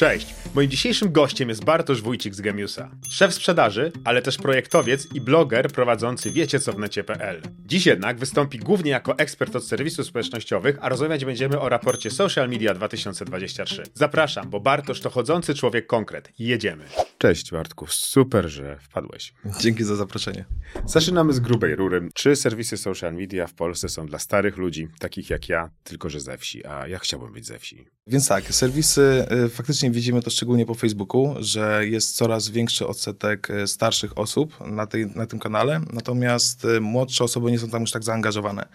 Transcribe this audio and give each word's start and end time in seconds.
Cześć! 0.00 0.39
Moim 0.54 0.70
dzisiejszym 0.70 1.12
gościem 1.12 1.48
jest 1.48 1.64
Bartosz 1.64 2.02
Wójcik 2.02 2.34
z 2.34 2.40
Gemiusa. 2.40 2.90
Szef 3.10 3.34
sprzedaży, 3.34 3.92
ale 4.04 4.22
też 4.22 4.38
projektowiec 4.38 5.14
i 5.14 5.20
bloger 5.20 5.72
prowadzący 5.72 6.30
wiecie 6.30 6.60
co 6.60 6.72
w 6.72 6.78
necie.pl. 6.78 7.42
Dziś 7.66 7.86
jednak 7.86 8.18
wystąpi 8.18 8.58
głównie 8.58 8.90
jako 8.90 9.18
ekspert 9.18 9.56
od 9.56 9.64
serwisów 9.64 10.06
społecznościowych, 10.06 10.78
a 10.80 10.88
rozmawiać 10.88 11.24
będziemy 11.24 11.60
o 11.60 11.68
raporcie 11.68 12.10
Social 12.10 12.48
Media 12.48 12.74
2023. 12.74 13.82
Zapraszam, 13.94 14.50
bo 14.50 14.60
Bartosz 14.60 15.00
to 15.00 15.10
chodzący 15.10 15.54
człowiek 15.54 15.86
konkret. 15.86 16.32
Jedziemy. 16.38 16.84
Cześć 17.18 17.50
Bartku, 17.50 17.86
super, 17.88 18.48
że 18.48 18.78
wpadłeś. 18.80 19.34
Dzięki 19.60 19.84
za 19.84 19.96
zaproszenie. 19.96 20.44
Zaczynamy 20.86 21.32
z 21.32 21.40
grubej 21.40 21.76
rury. 21.76 22.08
Czy 22.14 22.36
serwisy 22.36 22.76
social 22.76 23.14
media 23.14 23.46
w 23.46 23.54
Polsce 23.54 23.88
są 23.88 24.06
dla 24.06 24.18
starych 24.18 24.56
ludzi, 24.56 24.88
takich 24.98 25.30
jak 25.30 25.48
ja, 25.48 25.70
tylko 25.84 26.10
że 26.10 26.20
ze 26.20 26.38
wsi, 26.38 26.66
a 26.66 26.88
ja 26.88 26.98
chciałbym 26.98 27.32
być 27.32 27.46
ze 27.46 27.58
wsi? 27.58 27.86
Więc 28.06 28.28
tak, 28.28 28.44
serwisy, 28.44 29.26
y, 29.46 29.48
faktycznie 29.48 29.90
widzimy 29.90 30.22
to 30.22 30.30
szczególnie 30.40 30.66
po 30.66 30.74
Facebooku, 30.74 31.34
że 31.38 31.86
jest 31.86 32.16
coraz 32.16 32.48
większy 32.48 32.86
odsetek 32.86 33.50
y, 33.50 33.66
starszych 33.66 34.18
osób 34.18 34.66
na, 34.66 34.86
tej, 34.86 35.06
na 35.06 35.26
tym 35.26 35.38
kanale, 35.38 35.80
natomiast 35.92 36.64
y, 36.64 36.80
młodsze 36.80 37.24
osoby 37.24 37.50
nie 37.50 37.58
są 37.58 37.70
tam 37.70 37.80
już 37.80 37.90
tak 37.90 38.04
zaangażowane. 38.04 38.68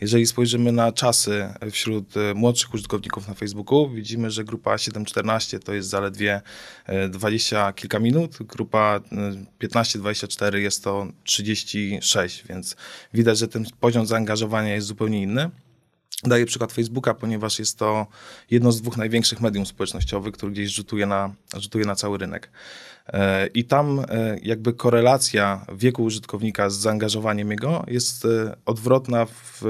Jeżeli 0.00 0.26
spojrzymy 0.26 0.72
na 0.72 0.92
czasy 0.92 1.48
wśród 1.70 2.14
młodszych 2.34 2.74
użytkowników 2.74 3.28
na 3.28 3.34
Facebooku, 3.34 3.90
widzimy, 3.90 4.30
że 4.30 4.44
grupa 4.44 4.76
7-14 4.76 5.58
to 5.58 5.74
jest 5.74 5.88
zaledwie 5.88 6.40
20 7.10 7.72
kilka 7.72 7.98
minut, 7.98 8.38
grupa 8.40 9.00
15-24 9.62 10.56
jest 10.56 10.84
to 10.84 11.06
36, 11.24 12.44
więc 12.48 12.76
widać, 13.14 13.38
że 13.38 13.48
ten 13.48 13.64
poziom 13.80 14.06
zaangażowania 14.06 14.74
jest 14.74 14.86
zupełnie 14.86 15.22
inny. 15.22 15.50
Daję 16.24 16.46
przykład 16.46 16.72
Facebooka, 16.72 17.14
ponieważ 17.14 17.58
jest 17.58 17.78
to 17.78 18.06
jedno 18.50 18.72
z 18.72 18.80
dwóch 18.80 18.96
największych 18.96 19.40
medium 19.40 19.66
społecznościowych, 19.66 20.34
który 20.34 20.52
gdzieś 20.52 20.70
rzutuje 20.70 21.06
na, 21.06 21.34
rzutuje 21.56 21.84
na 21.84 21.94
cały 21.94 22.18
rynek. 22.18 22.50
E, 23.06 23.46
I 23.46 23.64
tam 23.64 24.00
e, 24.00 24.38
jakby 24.42 24.72
korelacja 24.72 25.66
wieku 25.76 26.04
użytkownika 26.04 26.70
z 26.70 26.74
zaangażowaniem 26.74 27.50
jego 27.50 27.84
jest 27.88 28.24
e, 28.24 28.56
odwrotna 28.66 29.26
w 29.26 29.62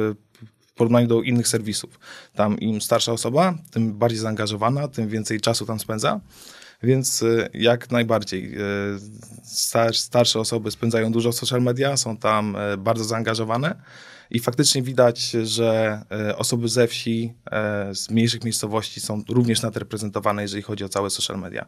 porównaniu 0.75 1.06
do 1.06 1.23
innych 1.23 1.48
serwisów. 1.48 1.98
Tam 2.34 2.59
im 2.59 2.81
starsza 2.81 3.12
osoba, 3.12 3.55
tym 3.71 3.93
bardziej 3.93 4.21
zaangażowana, 4.21 4.89
tym 4.89 5.09
więcej 5.09 5.41
czasu 5.41 5.67
tam 5.67 5.81
spędza. 5.81 6.21
Więc 6.83 7.25
jak 7.55 7.91
najbardziej 7.91 8.55
starsze 9.93 10.41
osoby 10.41 10.71
spędzają 10.71 11.12
dużo 11.12 11.33
w 11.33 11.34
social 11.34 11.62
media, 11.62 11.97
są 11.97 12.17
tam 12.17 12.56
bardzo 12.78 13.05
zaangażowane. 13.05 13.75
I 14.31 14.41
faktycznie 14.41 14.83
widać, 14.83 15.31
że 15.31 16.03
e, 16.11 16.36
osoby 16.36 16.69
ze 16.69 16.86
wsi, 16.86 17.34
e, 17.50 17.95
z 17.95 18.11
mniejszych 18.11 18.45
miejscowości 18.45 19.00
są 19.00 19.22
również 19.28 19.62
nadreprezentowane, 19.62 20.42
jeżeli 20.42 20.62
chodzi 20.62 20.84
o 20.84 20.89
całe 20.89 21.11
social 21.11 21.39
media. 21.39 21.67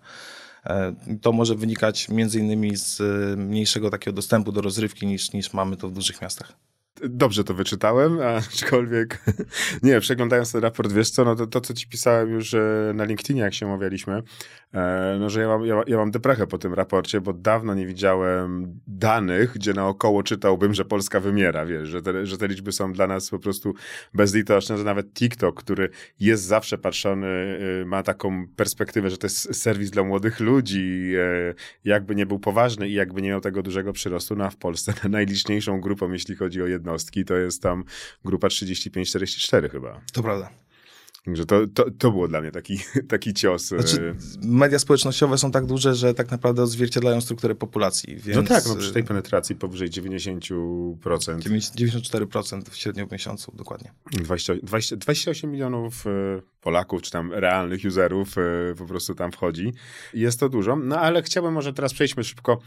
E, 0.67 0.95
to 1.23 1.33
może 1.33 1.55
wynikać 1.55 2.09
między 2.09 2.41
innymi 2.41 2.77
z 2.77 3.01
mniejszego 3.39 3.91
takiego 3.91 4.15
dostępu 4.15 4.53
do 4.53 4.61
rozrywki 4.61 5.07
niż, 5.07 5.33
niż 5.33 5.53
mamy 5.53 5.77
to 5.77 5.89
w 5.89 5.93
dużych 5.93 6.23
miastach 6.23 6.53
dobrze 7.09 7.45
to 7.45 7.55
wyczytałem, 7.55 8.21
aczkolwiek 8.39 9.25
nie, 9.83 10.01
przeglądając 10.01 10.53
ten 10.53 10.61
raport, 10.61 10.93
wiesz 10.93 11.11
co, 11.11 11.25
no 11.25 11.37
to, 11.37 11.47
to 11.47 11.61
co 11.61 11.75
ci 11.75 11.89
pisałem 11.89 12.31
już 12.31 12.55
e, 12.55 12.93
na 12.95 13.05
LinkedInie, 13.05 13.41
jak 13.41 13.55
się 13.55 13.67
omawialiśmy, 13.67 14.23
e, 14.75 15.17
no 15.21 15.31
że 15.31 15.41
ja 15.41 15.49
mam, 15.49 15.67
ja, 15.67 15.83
ja 15.87 15.97
mam 15.97 16.11
deprechę 16.11 16.47
po 16.47 16.59
tym 16.59 16.75
raporcie, 16.75 17.21
bo 17.21 17.33
dawno 17.33 17.75
nie 17.75 17.87
widziałem 17.87 18.81
danych, 18.87 19.53
gdzie 19.55 19.73
naokoło 19.73 20.23
czytałbym, 20.23 20.75
że 20.75 20.85
Polska 20.85 21.21
wymiera, 21.21 21.67
wiesz, 21.67 21.89
że 21.89 22.03
te, 22.03 22.27
że 22.27 22.39
te 22.39 22.49
liczby 22.49 22.73
są 22.73 22.93
dla 22.93 23.07
nas 23.07 23.31
po 23.31 23.39
prostu 23.39 23.75
bezlitoczne, 24.15 24.79
że 24.79 24.85
nawet 24.85 25.13
TikTok, 25.13 25.63
który 25.63 25.89
jest 26.21 26.45
zawsze 26.45 26.79
patrzony, 26.79 27.59
e, 27.83 27.85
ma 27.85 28.03
taką 28.03 28.47
perspektywę, 28.57 29.11
że 29.11 29.19
to 29.19 29.27
jest 29.27 29.55
serwis 29.55 29.91
dla 29.91 30.03
młodych 30.03 30.41
ludzi, 30.41 31.13
jakby 31.85 32.15
nie 32.15 32.27
był 32.27 32.39
poważny 32.39 32.89
i 32.89 32.93
jakby 32.93 33.23
nie 33.23 33.29
miał 33.29 33.41
tego 33.41 33.63
dużego 33.63 33.93
przyrostu, 33.93 34.37
no 34.37 34.45
a 34.45 34.51
w 34.51 34.57
Polsce 34.57 34.95
najliczniejszą 35.09 35.81
grupą, 35.81 36.13
jeśli 36.13 36.37
chodzi 36.37 36.63
o 36.63 36.67
jedno 36.67 36.92
jednostki, 36.93 37.25
to 37.25 37.35
jest 37.35 37.63
tam 37.63 37.85
grupa 38.25 38.49
35-44 38.49 39.71
chyba. 39.71 40.01
To 40.13 40.23
prawda. 40.23 40.51
Także 41.25 41.47
to, 41.47 41.67
to, 41.67 41.91
to 41.99 42.11
było 42.11 42.29
dla 42.29 42.41
mnie 42.41 42.51
taki, 42.51 42.79
taki 43.09 43.35
cios. 43.35 43.67
Znaczy, 43.67 44.15
media 44.43 44.79
społecznościowe 44.79 45.39
są 45.39 45.51
tak 45.51 45.67
duże, 45.67 45.95
że 45.95 46.15
tak 46.15 46.31
naprawdę 46.31 46.63
odzwierciedlają 46.63 47.21
strukturę 47.21 47.55
populacji. 47.55 48.17
Więc... 48.17 48.37
No 48.37 48.43
tak, 48.43 48.67
no 48.67 48.77
przy 48.77 48.93
tej 48.93 49.05
penetracji 49.05 49.57
powyżej 49.57 49.91
90%. 49.91 50.97
94% 50.99 52.71
w 52.71 52.77
średnio 52.77 53.07
w 53.07 53.13
miesiącu, 53.13 53.53
dokładnie. 53.55 53.93
20, 54.13 54.55
20, 54.63 54.97
28 54.97 55.51
milionów 55.51 56.07
e, 56.07 56.11
Polaków, 56.61 57.03
czy 57.03 57.11
tam 57.11 57.33
realnych 57.33 57.85
userów 57.85 58.39
e, 58.39 58.75
po 58.79 58.85
prostu 58.85 59.15
tam 59.15 59.33
wchodzi. 59.33 59.73
Jest 60.15 60.41
to 60.41 60.49
dużo. 60.49 60.77
No 60.77 61.01
ale 61.01 61.23
chciałbym 61.23 61.55
może 61.55 61.73
teraz 61.73 61.95
przejdźmy 61.95 62.25
szybko 62.25 62.59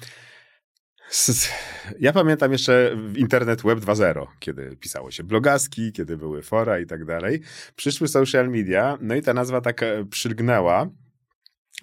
ja 2.00 2.14
pamiętam 2.14 2.52
jeszcze 2.52 2.98
internet 3.16 3.62
web 3.62 3.80
2.0, 3.80 4.28
kiedy 4.40 4.78
pisało 4.80 5.12
się 5.12 5.24
blogaski, 5.24 5.92
kiedy 5.92 6.18
były 6.18 6.42
fora 6.42 6.80
i 6.80 6.86
tak 6.86 7.06
dalej. 7.06 7.42
Przyszły 7.76 8.08
social 8.08 8.50
media, 8.50 8.98
no 9.02 9.16
i 9.16 9.22
ta 9.22 9.34
nazwa 9.34 9.62
tak 9.62 9.84
e, 9.84 10.06
przylgnęła. 10.06 10.90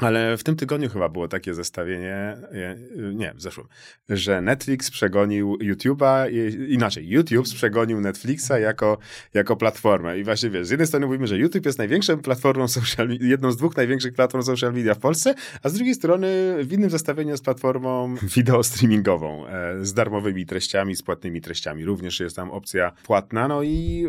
Ale 0.03 0.37
w 0.37 0.45
tym 0.45 0.57
tygodniu 0.57 0.89
chyba 0.89 1.09
było 1.09 1.29
takie 1.29 1.55
zestawienie, 1.55 2.37
nie, 3.15 3.35
w 3.35 3.43
zeszłym, 3.43 3.67
że 4.09 4.41
Netflix 4.41 4.91
przegonił 4.91 5.57
YouTube'a, 5.57 6.27
inaczej, 6.69 7.09
YouTube 7.09 7.49
przegonił 7.49 8.01
Netflixa 8.01 8.51
jako, 8.61 8.99
jako 9.35 9.57
platformę. 9.57 10.19
I 10.19 10.25
właśnie 10.25 10.51
wiesz, 10.51 10.67
z 10.67 10.71
jednej 10.71 10.87
strony 10.87 11.07
mówimy, 11.07 11.27
że 11.27 11.39
YouTube 11.39 11.67
jest 11.67 11.79
największą 11.79 12.19
platformą 12.19 12.69
social 12.69 13.09
jedną 13.21 13.53
z 13.53 13.57
dwóch 13.57 13.77
największych 13.77 14.15
platform 14.15 14.45
social 14.45 14.73
media 14.73 14.95
w 14.95 14.99
Polsce, 14.99 15.35
a 15.63 15.69
z 15.69 15.75
drugiej 15.75 15.95
strony 15.95 16.57
w 16.65 16.73
innym 16.73 16.91
zestawieniu 16.91 17.31
jest 17.31 17.45
platformą 17.45 18.15
wideo 18.37 18.63
streamingową 18.63 19.47
e, 19.47 19.85
z 19.85 19.95
darmowymi 19.95 20.47
treściami, 20.47 20.97
z 20.97 21.03
płatnymi 21.03 21.41
treściami. 21.41 21.85
Również 21.85 22.21
jest 22.21 22.37
tam 22.37 22.51
opcja 22.51 22.93
płatna. 23.05 23.49
No 23.49 23.63
i 23.63 24.07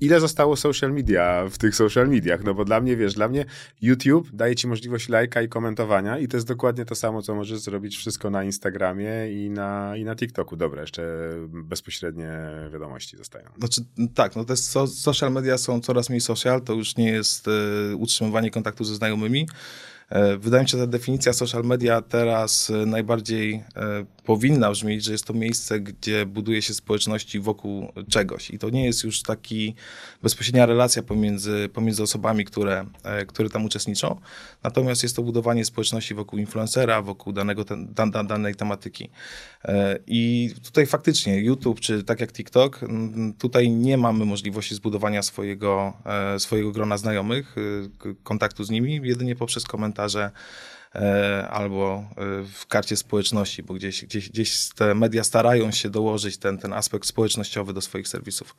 ile 0.00 0.20
zostało 0.20 0.56
social 0.56 0.92
media 0.92 1.44
w 1.50 1.58
tych 1.58 1.74
social 1.74 2.08
mediach? 2.08 2.44
No 2.44 2.54
bo 2.54 2.64
dla 2.64 2.80
mnie, 2.80 2.96
wiesz, 2.96 3.14
dla 3.14 3.28
mnie 3.28 3.44
YouTube 3.82 4.30
daje 4.32 4.54
ci 4.54 4.68
możliwość 4.68 5.08
lajka 5.26 5.42
i 5.42 5.48
komentowania 5.48 6.18
i 6.18 6.28
to 6.28 6.36
jest 6.36 6.46
dokładnie 6.46 6.84
to 6.84 6.94
samo, 6.94 7.22
co 7.22 7.34
możesz 7.34 7.58
zrobić 7.58 7.96
wszystko 7.96 8.30
na 8.30 8.44
Instagramie 8.44 9.10
i 9.32 9.50
na, 9.50 9.96
i 9.96 10.04
na 10.04 10.16
TikToku. 10.16 10.56
Dobra, 10.56 10.80
jeszcze 10.80 11.02
bezpośrednie 11.48 12.30
wiadomości 12.72 13.16
zostają. 13.16 13.44
Znaczy, 13.58 13.80
tak, 14.14 14.36
no 14.36 14.44
te 14.44 14.56
so, 14.56 14.86
social 14.86 15.32
media 15.32 15.58
są 15.58 15.80
coraz 15.80 16.08
mniej 16.08 16.20
social, 16.20 16.62
to 16.62 16.72
już 16.72 16.96
nie 16.96 17.10
jest 17.10 17.48
y, 17.48 17.96
utrzymywanie 17.96 18.50
kontaktu 18.50 18.84
ze 18.84 18.94
znajomymi, 18.94 19.48
wydaje 20.38 20.62
mi 20.62 20.68
się, 20.68 20.78
że 20.78 20.84
ta 20.84 20.90
definicja 20.90 21.32
social 21.32 21.64
media 21.64 22.02
teraz 22.02 22.70
e, 22.70 22.86
najbardziej 22.86 23.54
e, 23.54 23.62
powinna 24.24 24.70
brzmieć, 24.70 25.04
że 25.04 25.12
jest 25.12 25.24
to 25.24 25.32
miejsce, 25.34 25.80
gdzie 25.80 26.26
buduje 26.26 26.62
się 26.62 26.74
społeczności 26.74 27.40
wokół 27.40 27.92
czegoś. 28.10 28.50
I 28.50 28.58
to 28.58 28.70
nie 28.70 28.84
jest 28.84 29.04
już 29.04 29.22
taki 29.22 29.74
bezpośrednia 30.22 30.66
relacja 30.66 31.02
pomiędzy, 31.02 31.68
pomiędzy 31.72 32.02
osobami, 32.02 32.44
które, 32.44 32.86
które 33.26 33.50
tam 33.50 33.64
uczestniczą. 33.64 34.20
Natomiast 34.62 35.02
jest 35.02 35.16
to 35.16 35.22
budowanie 35.22 35.64
społeczności 35.64 36.14
wokół 36.14 36.38
influencera, 36.38 37.02
wokół 37.02 37.32
danego 37.32 37.64
ten, 37.64 37.94
dan, 37.94 38.26
danej 38.26 38.54
tematyki. 38.54 39.10
I 40.06 40.50
tutaj 40.64 40.86
faktycznie 40.86 41.40
YouTube, 41.40 41.80
czy 41.80 42.04
tak 42.04 42.20
jak 42.20 42.32
TikTok, 42.32 42.80
tutaj 43.38 43.70
nie 43.70 43.98
mamy 43.98 44.24
możliwości 44.24 44.74
zbudowania 44.74 45.22
swojego, 45.22 45.92
swojego 46.38 46.72
grona 46.72 46.98
znajomych, 46.98 47.56
kontaktu 48.22 48.64
z 48.64 48.70
nimi, 48.70 49.00
jedynie 49.04 49.36
poprzez 49.36 49.64
komentarze 49.64 49.95
komentarze 49.96 50.30
e, 50.94 51.48
albo 51.48 52.04
e, 52.10 52.44
w 52.44 52.66
karcie 52.66 52.96
społeczności, 52.96 53.62
bo 53.62 53.74
gdzieś, 53.74 54.04
gdzieś, 54.04 54.30
gdzieś 54.30 54.68
te 54.68 54.94
media 54.94 55.24
starają 55.24 55.72
się 55.72 55.90
dołożyć 55.90 56.38
ten, 56.38 56.58
ten 56.58 56.72
aspekt 56.72 57.06
społecznościowy 57.06 57.72
do 57.72 57.80
swoich 57.80 58.08
serwisów. 58.08 58.56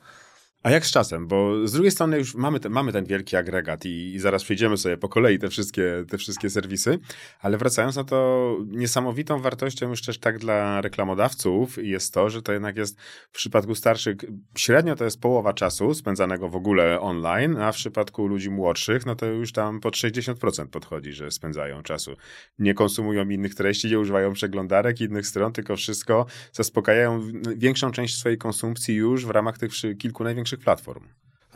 A 0.62 0.70
jak 0.70 0.86
z 0.86 0.90
czasem? 0.90 1.26
Bo 1.26 1.68
z 1.68 1.72
drugiej 1.72 1.90
strony 1.90 2.18
już 2.18 2.34
mamy, 2.34 2.60
te, 2.60 2.68
mamy 2.68 2.92
ten 2.92 3.04
wielki 3.04 3.36
agregat 3.36 3.84
i, 3.84 4.14
i, 4.14 4.18
zaraz 4.18 4.44
przejdziemy 4.44 4.76
sobie 4.76 4.96
po 4.96 5.08
kolei 5.08 5.38
te 5.38 5.48
wszystkie, 5.48 6.04
te 6.10 6.18
wszystkie 6.18 6.50
serwisy, 6.50 6.98
ale 7.40 7.58
wracając 7.58 7.96
na 7.96 8.04
to, 8.04 8.56
niesamowitą 8.66 9.40
wartością 9.40 9.88
już 9.88 10.02
też 10.02 10.18
tak 10.18 10.38
dla 10.38 10.80
reklamodawców 10.80 11.78
jest 11.82 12.14
to, 12.14 12.30
że 12.30 12.42
to 12.42 12.52
jednak 12.52 12.76
jest 12.76 13.00
w 13.32 13.36
przypadku 13.36 13.74
starszych, 13.74 14.16
średnio 14.56 14.96
to 14.96 15.04
jest 15.04 15.20
połowa 15.20 15.52
czasu 15.52 15.94
spędzanego 15.94 16.48
w 16.48 16.56
ogóle 16.56 17.00
online, 17.00 17.56
a 17.56 17.72
w 17.72 17.76
przypadku 17.76 18.26
ludzi 18.26 18.50
młodszych, 18.50 19.06
no 19.06 19.14
to 19.14 19.26
już 19.26 19.52
tam 19.52 19.80
pod 19.80 19.94
60% 19.94 20.66
podchodzi, 20.66 21.12
że 21.12 21.30
spędzają 21.30 21.82
czasu. 21.82 22.16
Nie 22.58 22.74
konsumują 22.74 23.28
innych 23.28 23.54
treści, 23.54 23.90
nie 23.90 23.98
używają 23.98 24.32
przeglądarek, 24.32 25.00
innych 25.00 25.26
stron, 25.26 25.52
tylko 25.52 25.76
wszystko 25.76 26.26
zaspokajają 26.52 27.22
większą 27.56 27.90
część 27.90 28.18
swojej 28.18 28.38
konsumpcji 28.38 28.94
już 28.94 29.26
w 29.26 29.30
ramach 29.30 29.58
tych 29.58 29.70
kilku 29.98 30.24
największych 30.24 30.47
platform. 30.56 31.04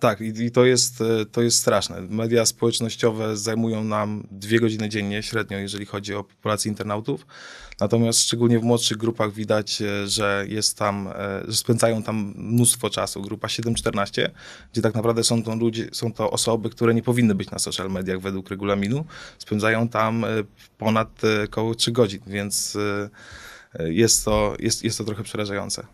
Tak, 0.02 0.20
i, 0.20 0.44
i, 0.44 0.50
to, 0.50 0.64
jest, 0.64 1.00
e, 1.00 1.26
to 1.26 1.42
jest 1.42 1.58
straszne. 1.58 2.00
Media 2.00 2.46
społecznościowe 2.46 3.36
zajmują 3.36 3.84
nam 3.84 4.26
dwie 4.30 4.60
godziny 4.60 4.88
dziennie 4.88 5.22
średnio, 5.22 5.58
jeżeli 5.58 5.86
chodzi 5.86 6.14
o 6.14 6.24
populację 6.24 6.68
internautów. 6.68 7.26
Natomiast 7.80 8.20
szczególnie 8.20 8.58
w 8.58 8.62
młodszych 8.62 8.96
grupach 8.96 9.32
widać, 9.32 9.82
e, 9.82 10.08
że 10.08 10.44
jest 10.48 10.78
tam, 10.78 11.08
e, 11.08 11.12
że 11.48 11.56
spędzają 11.56 12.02
tam 12.02 12.34
mnóstwo 12.36 12.90
czasu. 12.90 13.22
Grupa 13.22 13.48
7-14, 13.48 14.30
gdzie 14.72 14.82
tak 14.82 14.94
naprawdę 14.94 15.24
są 15.24 15.42
to 15.42 15.56
ludzie, 15.56 15.88
są 15.92 16.12
to 16.12 16.30
osoby, 16.30 16.70
które 16.70 16.94
nie 16.94 17.02
powinny 17.02 17.34
być 17.34 17.50
na 17.50 17.58
social 17.58 17.90
mediach 17.90 18.20
według 18.20 18.50
regulaminu, 18.50 19.04
spędzają 19.38 19.88
tam 19.88 20.24
ponad 20.78 21.22
około 21.44 21.74
3 21.74 21.92
godzin, 21.92 22.20
więc 22.26 22.78
jest 23.78 24.24
to, 24.24 24.56
jest, 24.58 24.84
jest 24.84 24.98
to 24.98 25.04
trochę 25.04 25.22
przerażające. 25.22 25.86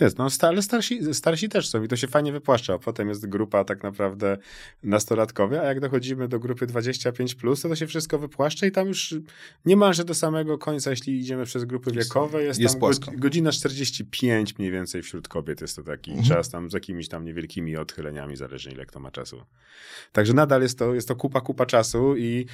Jest, 0.00 0.18
no 0.18 0.28
ale 0.40 0.62
starsi, 0.62 1.14
starsi 1.14 1.48
też 1.48 1.68
są 1.68 1.82
i 1.82 1.88
to 1.88 1.96
się 1.96 2.06
fajnie 2.06 2.32
wypłaszcza. 2.32 2.74
A 2.74 2.78
potem 2.78 3.08
jest 3.08 3.26
grupa 3.26 3.64
tak 3.64 3.82
naprawdę 3.82 4.36
nastolatkowa, 4.82 5.60
a 5.60 5.64
jak 5.64 5.80
dochodzimy 5.80 6.28
do 6.28 6.38
grupy 6.38 6.66
25+, 6.66 7.36
plus, 7.36 7.62
to 7.62 7.68
to 7.68 7.76
się 7.76 7.86
wszystko 7.86 8.18
wypłaszcza 8.18 8.66
i 8.66 8.70
tam 8.70 8.88
już 8.88 9.14
niemalże 9.64 10.04
do 10.04 10.14
samego 10.14 10.58
końca, 10.58 10.90
jeśli 10.90 11.18
idziemy 11.18 11.44
przez 11.44 11.64
grupy 11.64 11.92
wiekowe, 11.92 12.42
jest, 12.42 12.60
jest 12.60 12.80
tam 12.80 12.90
godzina 13.16 13.52
45 13.52 14.58
mniej 14.58 14.70
więcej 14.70 15.02
wśród 15.02 15.28
kobiet 15.28 15.60
jest 15.60 15.76
to 15.76 15.82
taki 15.82 16.10
mhm. 16.10 16.28
czas 16.28 16.50
tam 16.50 16.70
z 16.70 16.72
jakimiś 16.72 17.08
tam 17.08 17.24
niewielkimi 17.24 17.76
odchyleniami, 17.76 18.36
zależnie 18.36 18.72
ile 18.72 18.86
kto 18.86 19.00
ma 19.00 19.10
czasu. 19.10 19.42
Także 20.12 20.32
nadal 20.32 20.62
jest 20.62 20.78
to, 20.78 20.94
jest 20.94 21.08
to 21.08 21.16
kupa, 21.16 21.40
kupa 21.40 21.66
czasu 21.66 22.16
i 22.16 22.46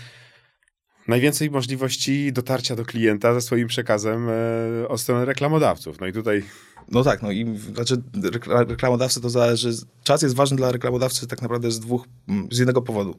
najwięcej 1.09 1.51
możliwości 1.51 2.33
dotarcia 2.33 2.77
do 2.77 2.85
klienta 2.85 3.35
ze 3.35 3.41
swoim 3.41 3.69
przekazem 3.69 4.29
e, 4.29 4.89
od 4.89 5.01
strony 5.01 5.25
reklamodawców. 5.25 6.01
No 6.01 6.07
i 6.07 6.13
tutaj 6.13 6.43
no 6.91 7.05
tak, 7.05 7.23
no 7.23 7.33
i 7.33 7.59
znaczy 7.75 8.03
reklamodawcy 8.69 9.21
to 9.21 9.31
zależy. 9.31 9.73
Czas 10.05 10.23
jest 10.23 10.35
ważny 10.35 10.57
dla 10.57 10.73
reklamodawcy 10.73 11.27
tak 11.27 11.43
naprawdę 11.43 11.71
z 11.71 11.81
dwóch, 11.81 12.09
z 12.51 12.59
jednego 12.59 12.83
powodu, 12.83 13.15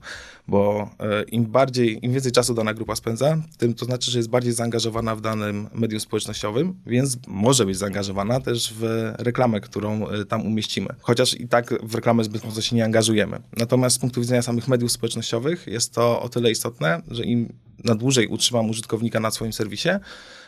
bo 0.47 0.89
e, 0.99 1.23
im 1.23 1.45
bardziej, 1.45 2.05
im 2.05 2.13
więcej 2.13 2.31
czasu 2.31 2.53
dana 2.53 2.73
grupa 2.73 2.95
spędza, 2.95 3.37
tym 3.57 3.73
to 3.73 3.85
znaczy, 3.85 4.11
że 4.11 4.19
jest 4.19 4.29
bardziej 4.29 4.53
zaangażowana 4.53 5.15
w 5.15 5.21
danym 5.21 5.69
medium 5.73 5.99
społecznościowym, 5.99 6.73
więc 6.85 7.17
może 7.27 7.65
być 7.65 7.77
zaangażowana 7.77 8.39
też 8.39 8.73
w 8.73 9.13
reklamę, 9.17 9.61
którą 9.61 10.07
e, 10.07 10.25
tam 10.25 10.45
umieścimy. 10.45 10.87
Chociaż 11.01 11.39
i 11.39 11.47
tak 11.47 11.73
w 11.83 11.95
reklamę 11.95 12.23
zbyt 12.23 12.43
mocno 12.45 12.61
się 12.61 12.75
nie 12.75 12.85
angażujemy. 12.85 13.39
Natomiast 13.57 13.95
z 13.95 13.99
punktu 13.99 14.21
widzenia 14.21 14.41
samych 14.41 14.67
mediów 14.67 14.91
społecznościowych 14.91 15.67
jest 15.67 15.93
to 15.93 16.21
o 16.21 16.29
tyle 16.29 16.51
istotne, 16.51 17.01
że 17.07 17.23
im 17.23 17.53
na 17.85 17.95
dłużej 17.95 18.27
utrzymam 18.27 18.69
użytkownika 18.69 19.19
na 19.19 19.31
swoim 19.31 19.53
serwisie, 19.53 19.89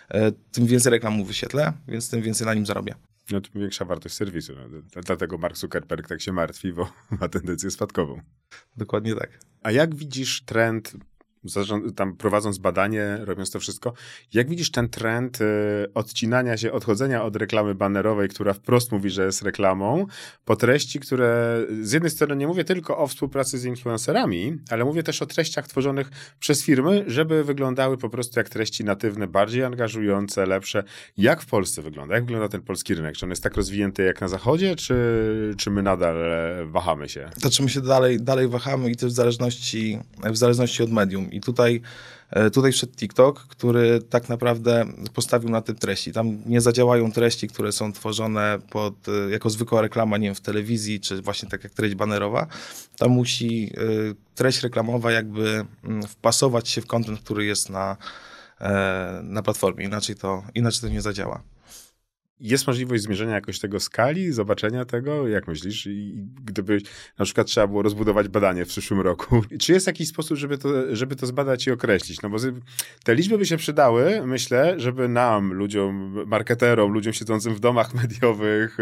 e, 0.10 0.32
tym 0.32 0.66
więcej 0.66 0.92
reklam 0.92 1.14
mu 1.14 1.26
wyświetlę, 1.26 1.74
więc 1.88 2.10
tym 2.10 2.22
więcej 2.22 2.48
na 2.48 2.54
nim 2.54 2.66
zarobię. 2.66 2.96
No 3.32 3.42
to 3.42 3.50
większa 3.56 3.86
wartość 3.86 4.16
serwisu. 4.16 4.54
No, 4.56 5.02
dlatego 5.06 5.38
Mark 5.38 5.58
Zuckerberg 5.58 6.08
tak 6.08 6.22
się 6.22 6.32
martwi, 6.32 6.74
bo 6.74 6.92
ma 7.22 7.30
tendencję 7.30 7.72
spadkową. 7.72 8.22
Dokładnie 8.78 9.16
tak. 9.16 9.40
A 9.64 9.72
jak 9.72 9.96
widzisz 9.96 10.42
trend 10.42 10.94
tam 11.96 12.16
prowadząc 12.16 12.58
badanie, 12.58 13.18
robiąc 13.22 13.52
to 13.52 13.60
wszystko, 13.60 13.94
jak 14.34 14.50
widzisz 14.50 14.72
ten 14.72 14.90
trend 14.90 15.42
y, 15.42 15.46
odcinania 15.94 16.58
się, 16.58 16.72
odchodzenia 16.72 17.24
od 17.24 17.36
reklamy 17.36 17.76
banerowej, 17.76 18.30
która 18.30 18.54
wprost 18.54 18.92
mówi, 18.92 19.10
że 19.10 19.26
jest 19.26 19.42
reklamą, 19.42 20.06
po 20.46 20.56
treści, 20.56 21.00
które 21.00 21.60
z 21.82 21.92
jednej 21.92 22.12
strony 22.12 22.36
nie 22.36 22.48
mówię 22.48 22.64
tylko 22.64 22.98
o 22.98 23.08
współpracy 23.08 23.58
z 23.58 23.66
influencerami, 23.66 24.58
ale 24.70 24.86
mówię 24.86 25.04
też 25.04 25.22
o 25.22 25.26
treściach 25.26 25.68
tworzonych 25.68 26.10
przez 26.40 26.64
firmy, 26.64 27.04
żeby 27.08 27.44
wyglądały 27.44 27.98
po 27.98 28.10
prostu 28.10 28.40
jak 28.40 28.50
treści 28.50 28.84
natywne, 28.84 29.28
bardziej 29.28 29.64
angażujące, 29.64 30.46
lepsze. 30.46 30.84
Jak 31.18 31.42
w 31.42 31.46
Polsce 31.46 31.82
wygląda? 31.82 32.16
Jak 32.16 32.26
wygląda 32.26 32.50
ten 32.50 32.62
polski 32.62 32.96
rynek? 32.96 33.18
Czy 33.18 33.26
on 33.26 33.30
jest 33.30 33.44
tak 33.44 33.56
rozwinięty 33.56 34.04
jak 34.04 34.22
na 34.22 34.28
zachodzie, 34.28 34.76
czy, 34.76 34.96
czy 35.58 35.72
my 35.72 35.84
nadal 35.84 36.18
e, 36.18 36.66
wahamy 36.66 37.10
się? 37.10 37.30
To 37.42 37.50
czy 37.50 37.64
my 37.64 37.70
się 37.70 37.82
dalej, 37.82 38.22
dalej 38.22 38.48
wahamy 38.48 38.92
i 38.92 38.96
to 38.96 39.08
w 39.08 39.12
zależności, 39.12 40.00
w 40.24 40.38
zależności 40.38 40.84
od 40.84 40.92
medium. 40.92 41.27
I 41.32 41.42
tutaj, 41.42 41.82
e, 42.30 42.52
tutaj 42.52 42.72
wszedł 42.72 42.94
TikTok, 42.94 43.40
który 43.40 44.02
tak 44.02 44.30
naprawdę 44.30 44.86
postawił 45.14 45.50
na 45.50 45.62
tym 45.62 45.76
treści. 45.76 46.12
Tam 46.14 46.38
nie 46.46 46.62
zadziałają 46.62 47.12
treści, 47.12 47.48
które 47.48 47.72
są 47.72 47.94
tworzone 47.94 48.60
pod, 48.70 48.94
e, 49.08 49.32
jako 49.32 49.50
zwykła 49.50 49.82
reklama, 49.82 50.18
nie 50.18 50.28
wiem, 50.28 50.36
w 50.36 50.42
telewizji, 50.42 51.00
czy 51.00 51.22
właśnie 51.22 51.50
tak 51.50 51.64
jak 51.64 51.74
treść 51.74 51.96
banerowa. 51.96 52.48
Tam 52.98 53.12
musi 53.12 53.74
e, 53.78 53.80
treść 54.36 54.64
reklamowa 54.64 55.12
jakby 55.12 55.66
mm, 55.84 56.04
wpasować 56.04 56.70
się 56.70 56.82
w 56.82 56.88
kontent, 56.88 57.20
który 57.20 57.46
jest 57.46 57.70
na, 57.70 57.98
na 59.24 59.42
platformie. 59.42 59.86
Inaczej 59.86 60.16
to, 60.16 60.44
inaczej 60.56 60.82
to 60.82 60.88
nie 60.88 61.02
zadziała. 61.02 61.42
Jest 62.40 62.68
możliwość 62.68 63.04
zmierzenia 63.04 63.36
jakoś 63.36 63.60
tego 63.60 63.80
skali, 63.80 64.32
zobaczenia 64.32 64.86
tego? 64.86 65.28
Jak 65.28 65.48
myślisz? 65.48 65.88
I 65.88 66.28
gdyby 66.46 66.82
na 67.20 67.26
przykład 67.26 67.48
trzeba 67.48 67.68
było 67.68 67.82
rozbudować 67.82 68.28
badanie 68.28 68.66
w 68.66 68.68
przyszłym 68.68 69.02
roku, 69.02 69.42
czy 69.62 69.74
jest 69.74 69.88
jakiś 69.88 70.08
sposób, 70.08 70.38
żeby 70.38 70.58
to, 70.58 70.96
żeby 70.96 71.16
to 71.16 71.28
zbadać 71.28 71.68
i 71.68 71.72
określić? 71.72 72.22
No 72.22 72.30
bo 72.30 72.38
te 73.04 73.16
liczby 73.16 73.38
by 73.38 73.46
się 73.46 73.58
przydały, 73.58 74.22
myślę, 74.26 74.76
żeby 74.78 75.08
nam, 75.08 75.54
ludziom, 75.54 76.24
marketerom, 76.28 76.92
ludziom 76.92 77.14
siedzącym 77.14 77.56
w 77.56 77.60
domach 77.60 77.94
mediowych, 78.02 78.78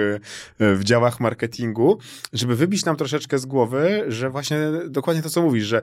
e, 0.59 0.75
w 0.75 0.83
działach 0.83 1.19
marketingu, 1.19 1.99
żeby 2.33 2.55
wybić 2.55 2.85
nam 2.85 2.95
troszeczkę 2.95 3.39
z 3.39 3.45
głowy, 3.45 4.03
że 4.07 4.29
właśnie 4.29 4.57
dokładnie 4.89 5.23
to, 5.23 5.29
co 5.29 5.41
mówisz, 5.41 5.65
że 5.65 5.81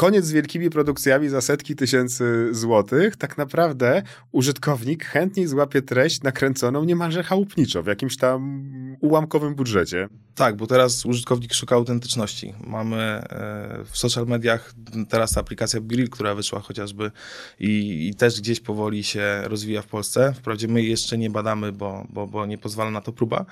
koniec 0.00 0.24
z 0.24 0.32
wielkimi 0.32 0.70
produkcjami 0.70 1.28
za 1.28 1.40
setki 1.40 1.76
tysięcy 1.76 2.48
złotych, 2.50 3.16
tak 3.16 3.38
naprawdę 3.38 4.02
użytkownik 4.32 5.04
chętniej 5.04 5.46
złapie 5.46 5.82
treść 5.82 6.22
nakręconą 6.22 6.84
niemalże 6.84 7.22
chałupniczo, 7.22 7.82
w 7.82 7.86
jakimś 7.86 8.16
tam 8.16 8.62
ułamkowym 9.00 9.54
budżecie. 9.54 10.08
Tak, 10.34 10.56
bo 10.56 10.66
teraz 10.66 11.06
użytkownik 11.06 11.54
szuka 11.54 11.74
autentyczności. 11.74 12.54
Mamy 12.66 12.96
e, 12.96 13.84
w 13.90 13.98
social 13.98 14.26
mediach 14.26 14.74
teraz 15.08 15.36
aplikacja 15.36 15.80
Brill, 15.80 16.10
która 16.10 16.34
wyszła 16.34 16.60
chociażby 16.60 17.10
i, 17.58 18.08
i, 18.08 18.14
też 18.14 18.40
gdzieś 18.40 18.60
powoli 18.60 19.04
się 19.04 19.42
rozwija 19.44 19.82
w 19.82 19.86
Polsce. 19.86 20.34
Wprawdzie 20.36 20.68
my 20.68 20.82
jeszcze 20.82 21.18
nie 21.18 21.30
badamy, 21.30 21.72
bo, 21.72 22.06
bo, 22.10 22.26
bo 22.26 22.46
nie 22.46 22.58
pozwala 22.58 22.90
na 22.90 23.00
to 23.00 23.12
próba. 23.12 23.44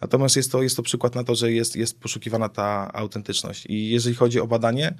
Natomiast 0.00 0.36
jest 0.36 0.52
to, 0.52 0.62
jest 0.62 0.76
to 0.76 0.82
przykład 0.82 1.14
na 1.14 1.24
to, 1.24 1.34
że 1.34 1.52
jest, 1.52 1.76
jest 1.76 2.00
poszukiwana 2.00 2.48
ta 2.48 2.92
autentyczność. 2.92 3.66
I 3.66 3.90
jeżeli 3.90 4.14
chodzi 4.14 4.40
o 4.40 4.46
badanie, 4.46 4.94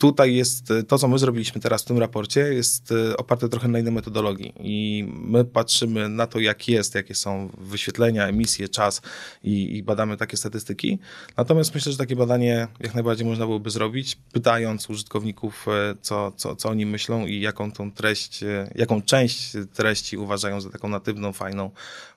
tutaj 0.00 0.34
jest 0.34 0.72
to, 0.88 0.98
co 0.98 1.08
my 1.08 1.18
zrobiliśmy 1.18 1.60
teraz 1.60 1.82
w 1.82 1.84
tym 1.84 1.98
raporcie, 1.98 2.40
jest 2.40 2.92
e, 2.92 3.16
oparte 3.16 3.48
trochę 3.48 3.68
na 3.68 3.78
innej 3.78 3.92
metodologii. 3.92 4.52
I 4.60 5.04
my 5.08 5.44
patrzymy 5.44 6.08
na 6.08 6.26
to, 6.26 6.38
jak 6.38 6.68
jest, 6.68 6.94
jakie 6.94 7.14
są 7.14 7.50
wyświetlenia, 7.58 8.26
emisje, 8.26 8.68
czas 8.68 9.02
i, 9.44 9.76
i 9.76 9.82
badamy 9.82 10.16
takie 10.16 10.36
statystyki. 10.36 10.98
Natomiast 11.36 11.74
myślę, 11.74 11.92
że 11.92 11.98
takie 11.98 12.16
badanie 12.16 12.68
jak 12.80 12.94
najbardziej 12.94 13.26
można 13.26 13.46
byłoby 13.46 13.70
zrobić, 13.70 14.18
pytając 14.32 14.90
użytkowników, 14.90 15.66
e, 15.68 15.94
co, 16.02 16.32
co, 16.36 16.56
co 16.56 16.68
oni 16.68 16.86
myślą 16.86 17.26
i 17.26 17.40
jaką 17.40 17.72
tą 17.72 17.92
treść, 17.92 18.42
e, 18.42 18.70
jaką 18.74 19.02
część 19.02 19.52
treści 19.72 20.18
uważają 20.18 20.60
za 20.60 20.70
taką 20.70 20.88
natywną, 20.88 21.32
fajną, 21.32 21.70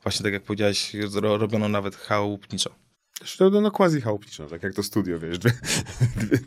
właśnie 0.03 0.23
tak 0.23 0.33
jak 0.33 0.43
powiedziałeś, 0.43 0.95
robioną 1.21 1.69
nawet 1.69 1.95
chałupniczo. 1.95 2.82
Zresztą 3.19 3.49
no, 3.49 3.71
quasi 3.71 4.01
chałupniczą, 4.01 4.47
tak 4.47 4.63
jak 4.63 4.73
to 4.73 4.83
studio, 4.83 5.19
wiesz, 5.19 5.39
dwie, 5.39 5.51
dwie, 6.17 6.37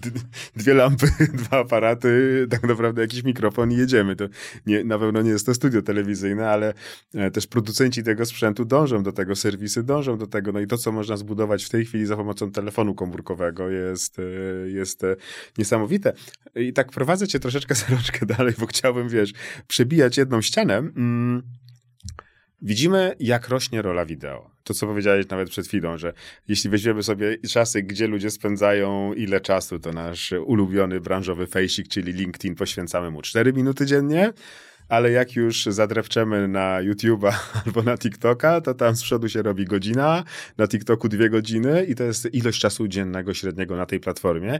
dwie, 0.56 0.74
lampy, 0.74 1.06
dwa 1.42 1.58
aparaty, 1.58 2.46
tak 2.50 2.62
naprawdę 2.62 3.02
jakiś 3.02 3.22
mikrofon 3.22 3.72
i 3.72 3.76
jedziemy. 3.76 4.16
To 4.16 4.24
nie, 4.66 4.84
na 4.84 4.98
pewno 4.98 5.22
nie 5.22 5.30
jest 5.30 5.46
to 5.46 5.54
studio 5.54 5.82
telewizyjne, 5.82 6.50
ale 6.50 6.74
e, 7.14 7.30
też 7.30 7.46
producenci 7.46 8.02
tego 8.02 8.26
sprzętu 8.26 8.64
dążą 8.64 9.02
do 9.02 9.12
tego, 9.12 9.36
serwisy 9.36 9.82
dążą 9.82 10.18
do 10.18 10.26
tego, 10.26 10.52
no 10.52 10.60
i 10.60 10.66
to, 10.66 10.78
co 10.78 10.92
można 10.92 11.16
zbudować 11.16 11.64
w 11.64 11.68
tej 11.68 11.84
chwili 11.84 12.06
za 12.06 12.16
pomocą 12.16 12.52
telefonu 12.52 12.94
komórkowego 12.94 13.68
jest, 13.68 14.18
e, 14.18 14.22
jest 14.68 15.04
e, 15.04 15.16
niesamowite. 15.58 16.12
I 16.54 16.72
tak 16.72 16.90
prowadzę 16.90 17.28
cię 17.28 17.40
troszeczkę 17.40 17.74
za 17.74 17.86
dalej, 18.26 18.54
bo 18.58 18.66
chciałbym, 18.66 19.08
wiesz, 19.08 19.32
przebijać 19.68 20.18
jedną 20.18 20.42
ścianę. 20.42 20.76
Mm 20.76 21.42
Widzimy, 22.62 23.16
jak 23.20 23.48
rośnie 23.48 23.82
rola 23.82 24.06
wideo. 24.06 24.50
To, 24.64 24.74
co 24.74 24.86
powiedziałeś 24.86 25.28
nawet 25.28 25.50
przed 25.50 25.66
chwilą, 25.66 25.98
że 25.98 26.12
jeśli 26.48 26.70
weźmiemy 26.70 27.02
sobie 27.02 27.38
czasy, 27.38 27.82
gdzie 27.82 28.06
ludzie 28.06 28.30
spędzają 28.30 29.12
ile 29.12 29.40
czasu, 29.40 29.78
to 29.78 29.92
nasz 29.92 30.32
ulubiony 30.32 31.00
branżowy 31.00 31.46
fejsik, 31.46 31.88
czyli 31.88 32.12
LinkedIn, 32.12 32.54
poświęcamy 32.54 33.10
mu 33.10 33.22
4 33.22 33.52
minuty 33.52 33.86
dziennie, 33.86 34.32
ale 34.88 35.10
jak 35.10 35.36
już 35.36 35.66
zadrewczemy 35.66 36.48
na 36.48 36.78
YouTube'a 36.78 37.32
albo 37.66 37.82
na 37.82 37.98
TikToka, 37.98 38.60
to 38.60 38.74
tam 38.74 38.96
z 38.96 39.02
przodu 39.02 39.28
się 39.28 39.42
robi 39.42 39.64
godzina, 39.64 40.24
na 40.58 40.68
TikToku 40.68 41.08
dwie 41.08 41.30
godziny 41.30 41.84
i 41.84 41.94
to 41.94 42.04
jest 42.04 42.34
ilość 42.34 42.60
czasu 42.60 42.88
dziennego 42.88 43.34
średniego 43.34 43.76
na 43.76 43.86
tej 43.86 44.00
platformie, 44.00 44.58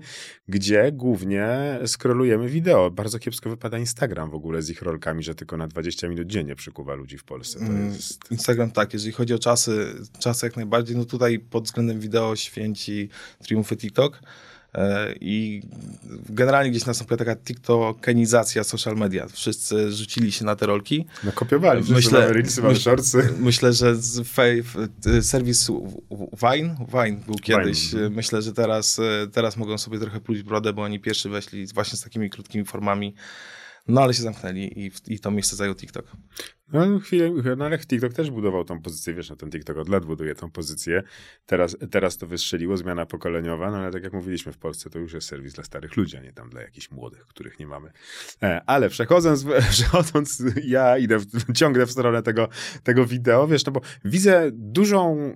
gdzie 0.49 0.93
głównie 0.93 1.79
skrolujemy 1.87 2.49
wideo. 2.49 2.91
Bardzo 2.91 3.19
kiepsko 3.19 3.51
wypada 3.51 3.79
Instagram 3.79 4.31
w 4.31 4.35
ogóle 4.35 4.63
z 4.63 4.71
ich 4.71 4.83
rolkami, 4.83 5.23
że 5.23 5.35
tylko 5.35 5.57
na 5.57 5.69
20 5.69 6.09
minut 6.09 6.27
dziennie 6.27 6.57
przykuwa 6.57 6.95
ludzi 6.95 7.19
w 7.19 7.25
Polsce. 7.25 7.59
Mm, 7.59 7.87
jest... 7.87 8.31
Instagram 8.31 8.71
tak, 8.71 8.93
jeżeli 8.93 9.13
chodzi 9.13 9.35
o 9.35 9.39
czasy, 9.39 9.95
czasy 10.19 10.47
jak 10.47 10.57
najbardziej, 10.57 10.97
no 10.97 11.05
tutaj 11.05 11.39
pod 11.39 11.65
względem 11.65 12.01
wideo 12.01 12.37
święci 12.37 13.09
triumfy 13.39 13.77
TikTok. 13.77 14.21
E, 14.77 15.15
I 15.21 15.63
generalnie 16.29 16.71
gdzieś 16.71 16.87
nastąpiła 16.87 17.19
taka 17.19 17.37
tiktokenizacja 17.37 18.65
social 18.65 18.97
media. 18.97 19.27
Wszyscy 19.29 19.93
rzucili 19.93 20.33
się 20.33 20.45
na 20.45 20.57
te 20.57 20.67
rolki. 20.67 21.07
No 21.25 21.33
kopiowali, 21.33 21.85
myślę, 21.91 22.21
mamy 22.21 22.33
reelsy, 22.33 22.63
mamy 22.63 22.77
shortsy. 22.77 23.29
Myślę, 23.39 23.73
że 23.73 23.97
serwis 25.23 25.69
Vine, 26.43 26.77
Vine 26.89 27.21
był 27.27 27.35
kiedyś. 27.35 27.91
Vine. 27.91 28.11
Myślę, 28.11 28.43
że 28.43 28.53
teraz, 28.53 29.01
teraz 29.33 29.57
mogą 29.57 29.79
sobie 29.79 29.99
trochę 29.99 30.21
pluć 30.21 30.43
brodę, 30.43 30.73
bo 30.73 30.83
oni 30.83 31.01
pierwszy 31.01 31.29
weszli 31.29 31.67
właśnie 31.67 31.99
z 31.99 32.03
takimi 32.03 32.31
krótkimi 32.31 32.65
formami 32.65 33.15
no 33.89 34.03
ale 34.03 34.15
się 34.15 34.23
zamknęli 34.23 34.61
i, 34.77 34.91
i 35.07 35.21
to 35.21 35.31
miejsce 35.31 35.57
zajął 35.57 35.75
TikTok. 35.75 36.07
No 36.73 36.99
chwilę, 36.99 37.31
no 37.57 37.65
ale 37.65 37.79
TikTok 37.79 38.13
też 38.13 38.31
budował 38.31 38.65
tą 38.65 38.83
pozycję, 38.83 39.15
wiesz, 39.15 39.31
no 39.31 39.37
ten 39.37 39.51
TikTok 39.51 39.77
od 39.77 39.89
lat 39.89 40.05
buduje 40.05 40.35
tą 40.35 40.51
pozycję. 40.51 41.03
Teraz, 41.47 41.77
teraz 41.91 42.17
to 42.17 42.27
wystrzeliło, 42.27 42.77
zmiana 42.77 43.07
pokoleniowa, 43.07 43.71
no 43.71 43.77
ale 43.77 43.93
tak 43.93 44.05
jak 44.05 44.13
mówiliśmy 44.13 44.53
w 44.53 44.59
Polsce, 44.59 44.91
to 44.91 44.99
już 44.99 45.13
jest 45.13 45.29
serwis 45.29 45.55
dla 45.55 45.65
starych 45.65 45.97
ludzi, 45.97 46.17
a 46.17 46.21
nie 46.21 46.33
tam 46.33 46.51
dla 46.51 46.63
jakichś 46.63 46.91
młodych, 46.91 47.27
których 47.27 47.59
nie 47.59 47.67
mamy. 47.67 47.93
E, 48.43 48.61
ale 48.67 48.89
przechodząc, 48.89 49.47
przechodząc 49.71 50.43
ja 50.65 50.99
idę 50.99 51.19
w, 51.19 51.53
ciągle 51.53 51.87
w 51.87 51.91
stronę 51.91 52.23
tego, 52.23 52.49
tego 52.83 53.07
wideo, 53.07 53.47
wiesz, 53.47 53.67
no 53.67 53.73
bo 53.73 53.81
widzę 54.05 54.51
dużą 54.53 55.35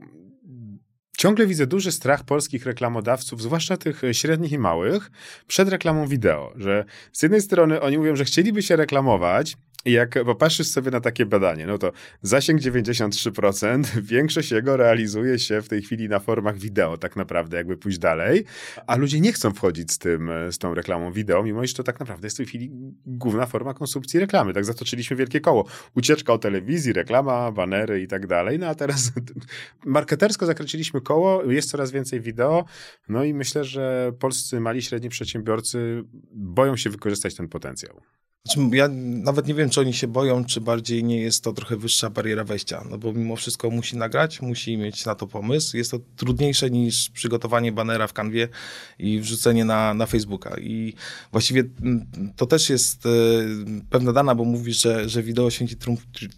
Ciągle 1.20 1.46
widzę 1.46 1.66
duży 1.66 1.92
strach 1.92 2.24
polskich 2.24 2.66
reklamodawców, 2.66 3.42
zwłaszcza 3.42 3.76
tych 3.76 4.02
średnich 4.12 4.52
i 4.52 4.58
małych, 4.58 5.10
przed 5.46 5.68
reklamą 5.68 6.06
wideo. 6.06 6.52
Że 6.56 6.84
z 7.12 7.22
jednej 7.22 7.40
strony 7.40 7.80
oni 7.80 7.98
mówią, 7.98 8.16
że 8.16 8.24
chcieliby 8.24 8.62
się 8.62 8.76
reklamować, 8.76 9.56
jak 9.84 10.24
popatrzysz 10.24 10.66
sobie 10.66 10.90
na 10.90 11.00
takie 11.00 11.26
badanie, 11.26 11.66
no 11.66 11.78
to 11.78 11.92
zasięg 12.22 12.60
93%, 12.60 13.84
większość 14.02 14.50
jego 14.50 14.76
realizuje 14.76 15.38
się 15.38 15.62
w 15.62 15.68
tej 15.68 15.82
chwili 15.82 16.08
na 16.08 16.18
formach 16.18 16.58
wideo, 16.58 16.98
tak 16.98 17.16
naprawdę, 17.16 17.56
jakby 17.56 17.76
pójść 17.76 17.98
dalej, 17.98 18.44
a 18.86 18.96
ludzie 18.96 19.20
nie 19.20 19.32
chcą 19.32 19.52
wchodzić 19.52 19.92
z 19.92 19.98
tym, 19.98 20.30
z 20.50 20.58
tą 20.58 20.74
reklamą 20.74 21.12
wideo, 21.12 21.42
mimo 21.42 21.66
że 21.66 21.74
to 21.74 21.82
tak 21.82 22.00
naprawdę 22.00 22.26
jest 22.26 22.36
w 22.36 22.38
tej 22.38 22.46
chwili 22.46 22.70
główna 23.06 23.46
forma 23.46 23.74
konsumpcji 23.74 24.20
reklamy. 24.20 24.52
Tak 24.52 24.64
zatoczyliśmy 24.64 25.16
wielkie 25.16 25.40
koło. 25.40 25.66
Ucieczka 25.96 26.32
od 26.32 26.42
telewizji, 26.42 26.92
reklama, 26.92 27.52
banery 27.52 28.02
i 28.02 28.06
tak 28.06 28.26
dalej, 28.26 28.58
no 28.58 28.66
a 28.66 28.74
teraz 28.74 29.12
marketersko 29.86 30.46
zakręciliśmy 30.46 31.00
koło, 31.00 31.52
jest 31.52 31.70
coraz 31.70 31.90
więcej 31.90 32.20
wideo, 32.20 32.64
no 33.08 33.24
i 33.24 33.34
myślę, 33.34 33.64
że 33.64 34.12
polscy 34.18 34.60
mali, 34.60 34.82
średni 34.82 35.08
przedsiębiorcy 35.08 36.04
boją 36.32 36.76
się 36.76 36.90
wykorzystać 36.90 37.34
ten 37.34 37.48
potencjał. 37.48 38.00
Znaczy, 38.44 38.76
ja 38.76 38.88
nawet 39.22 39.46
nie 39.46 39.54
wiem, 39.54 39.70
czy 39.70 39.80
oni 39.80 39.94
się 39.94 40.06
boją, 40.06 40.44
czy 40.44 40.60
bardziej 40.60 41.04
nie 41.04 41.20
jest 41.20 41.44
to 41.44 41.52
trochę 41.52 41.76
wyższa 41.76 42.10
bariera 42.10 42.44
wejścia, 42.44 42.84
no 42.90 42.98
bo 42.98 43.12
mimo 43.12 43.36
wszystko 43.36 43.70
musi 43.70 43.96
nagrać, 43.96 44.42
musi 44.42 44.76
mieć 44.76 45.04
na 45.04 45.14
to 45.14 45.26
pomysł. 45.26 45.76
Jest 45.76 45.90
to 45.90 45.98
trudniejsze 46.16 46.70
niż 46.70 47.10
przygotowanie 47.10 47.72
banera 47.72 48.06
w 48.06 48.12
kanwie 48.12 48.48
i 48.98 49.20
wrzucenie 49.20 49.64
na, 49.64 49.94
na 49.94 50.06
Facebooka. 50.06 50.58
I 50.60 50.94
właściwie 51.32 51.64
mm, 51.82 52.06
to 52.36 52.46
też 52.46 52.70
jest 52.70 53.06
e, 53.06 53.10
pewna 53.90 54.12
dana, 54.12 54.34
bo 54.34 54.44
mówisz, 54.44 54.82
że, 54.82 55.08
że 55.08 55.22
wideo 55.22 55.50
święci 55.50 55.76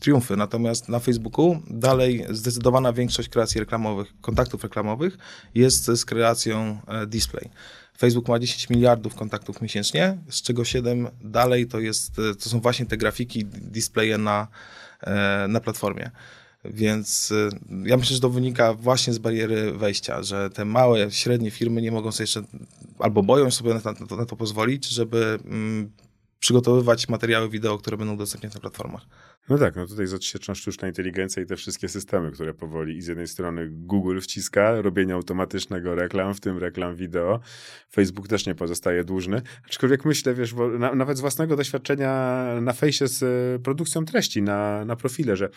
triumfy, 0.00 0.36
natomiast 0.36 0.88
na 0.88 0.98
Facebooku 0.98 1.62
dalej 1.70 2.26
zdecydowana 2.30 2.92
większość 2.92 3.28
kreacji 3.28 3.60
reklamowych, 3.60 4.14
kontaktów 4.20 4.62
reklamowych 4.62 5.18
jest 5.54 5.84
z 5.84 6.04
kreacją 6.04 6.80
e, 6.86 7.06
display. 7.06 7.50
Facebook 8.02 8.28
ma 8.28 8.38
10 8.38 8.70
miliardów 8.70 9.14
kontaktów 9.14 9.62
miesięcznie, 9.62 10.18
z 10.28 10.42
czego 10.42 10.64
7 10.64 11.08
dalej 11.20 11.66
to, 11.66 11.80
jest, 11.80 12.16
to 12.42 12.48
są 12.48 12.60
właśnie 12.60 12.86
te 12.86 12.96
grafiki, 12.96 13.44
displaye 13.44 14.18
na, 14.18 14.48
e, 15.00 15.46
na 15.48 15.60
platformie. 15.60 16.10
Więc 16.64 17.32
e, 17.32 17.48
ja 17.88 17.96
myślę, 17.96 18.14
że 18.14 18.20
to 18.20 18.30
wynika 18.30 18.74
właśnie 18.74 19.12
z 19.12 19.18
bariery 19.18 19.72
wejścia, 19.72 20.22
że 20.22 20.50
te 20.50 20.64
małe, 20.64 21.10
średnie 21.10 21.50
firmy 21.50 21.82
nie 21.82 21.92
mogą 21.92 22.12
sobie 22.12 22.22
jeszcze 22.22 22.42
albo 22.98 23.22
boją 23.22 23.50
sobie 23.50 23.74
na 23.74 23.80
to, 23.80 24.16
na 24.16 24.26
to 24.26 24.36
pozwolić, 24.36 24.88
żeby 24.88 25.38
mm, 25.44 25.90
przygotowywać 26.42 27.08
materiały 27.08 27.48
wideo, 27.48 27.78
które 27.78 27.96
będą 27.96 28.16
dostępne 28.16 28.50
na 28.54 28.60
platformach. 28.60 29.02
No 29.48 29.58
tak, 29.58 29.76
no 29.76 29.86
tutaj 29.86 30.06
zatrzyma 30.06 30.54
sztuczna 30.54 30.88
inteligencja 30.88 31.42
i 31.42 31.46
te 31.46 31.56
wszystkie 31.56 31.88
systemy, 31.88 32.32
które 32.32 32.54
powoli 32.54 32.96
i 32.96 33.02
z 33.02 33.06
jednej 33.06 33.28
strony 33.28 33.68
Google 33.70 34.20
wciska, 34.20 34.80
robienie 34.80 35.14
automatycznego 35.14 35.94
reklam, 35.94 36.34
w 36.34 36.40
tym 36.40 36.58
reklam 36.58 36.96
wideo. 36.96 37.40
Facebook 37.92 38.28
też 38.28 38.46
nie 38.46 38.54
pozostaje 38.54 39.04
dłużny. 39.04 39.42
Aczkolwiek 39.66 40.04
myślę, 40.04 40.34
wiesz, 40.34 40.54
na, 40.78 40.94
nawet 40.94 41.18
z 41.18 41.20
własnego 41.20 41.56
doświadczenia 41.56 42.44
na 42.60 42.72
fejsie 42.72 43.08
z 43.08 43.22
e, 43.22 43.62
produkcją 43.62 44.04
treści, 44.04 44.42
na, 44.42 44.84
na 44.84 44.96
profile, 44.96 45.36
że 45.36 45.48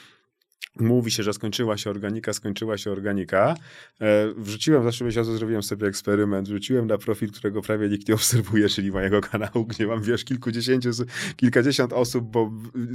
Mówi 0.79 1.11
się, 1.11 1.23
że 1.23 1.33
skończyła 1.33 1.77
się 1.77 1.89
organika, 1.89 2.33
skończyła 2.33 2.77
się 2.77 2.91
organika. 2.91 3.55
E, 4.01 4.33
wrzuciłem, 4.37 4.81
w 4.81 4.85
zeszłym 4.85 5.07
miesiącu 5.07 5.37
zrobiłem 5.37 5.63
sobie 5.63 5.87
eksperyment, 5.87 6.47
wrzuciłem 6.47 6.87
na 6.87 6.97
profil, 6.97 7.31
którego 7.31 7.61
prawie 7.61 7.89
nikt 7.89 8.07
nie 8.07 8.15
obserwuje, 8.15 8.69
czyli 8.69 8.91
mojego 8.91 9.21
kanału, 9.21 9.65
gdzie 9.69 9.87
mam, 9.87 10.01
wiesz, 10.01 10.23
kilkudziesięciu, 10.23 10.89
kilkadziesiąt 11.35 11.93
osób, 11.93 12.31
bo 12.31 12.51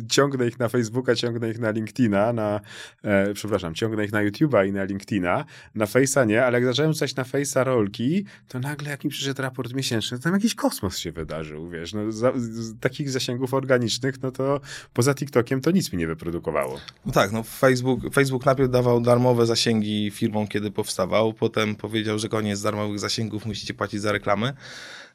ciągnę 0.08 0.48
ich 0.48 0.58
na 0.58 0.68
Facebooka, 0.68 1.14
ciągnę 1.14 1.50
ich 1.50 1.58
na 1.58 1.70
LinkedIna, 1.70 2.32
na, 2.32 2.60
e, 3.02 3.34
przepraszam, 3.34 3.74
ciągnę 3.74 4.04
ich 4.04 4.12
na 4.12 4.24
YouTube'a 4.24 4.68
i 4.68 4.72
na 4.72 4.84
LinkedIna, 4.84 5.44
na 5.74 5.84
Face'a 5.84 6.26
nie, 6.26 6.44
ale 6.44 6.58
jak 6.58 6.64
zacząłem 6.64 6.94
coś 6.94 7.16
na 7.16 7.22
Face'a 7.22 7.64
rolki, 7.64 8.24
to 8.48 8.58
nagle 8.58 8.90
jak 8.90 9.04
mi 9.04 9.10
przyszedł 9.10 9.42
raport 9.42 9.74
miesięczny, 9.74 10.18
to 10.18 10.24
tam 10.24 10.32
jakiś 10.32 10.54
kosmos 10.54 10.98
się 10.98 11.12
wydarzył, 11.12 11.68
wiesz, 11.68 11.92
no, 11.92 12.12
za, 12.12 12.32
z 12.36 12.80
takich 12.80 13.10
zasięgów 13.10 13.54
organicznych, 13.54 14.22
no 14.22 14.30
to 14.30 14.60
poza 14.92 15.14
TikTokiem 15.14 15.60
to 15.60 15.70
nic 15.70 15.92
mi 15.92 15.98
nie 15.98 16.06
wyprodukowało. 16.06 16.80
No 17.06 17.12
tak, 17.12 17.32
no 17.32 17.42
Facebook, 17.70 18.14
Facebook 18.14 18.46
najpierw 18.46 18.70
dawał 18.70 19.00
darmowe 19.00 19.46
zasięgi 19.46 20.10
firmom, 20.10 20.48
kiedy 20.48 20.70
powstawał, 20.70 21.32
potem 21.32 21.76
powiedział, 21.76 22.18
że 22.18 22.28
koniec 22.28 22.62
darmowych 22.62 22.98
zasięgów, 22.98 23.46
musicie 23.46 23.74
płacić 23.74 24.00
za 24.00 24.12
reklamy. 24.12 24.52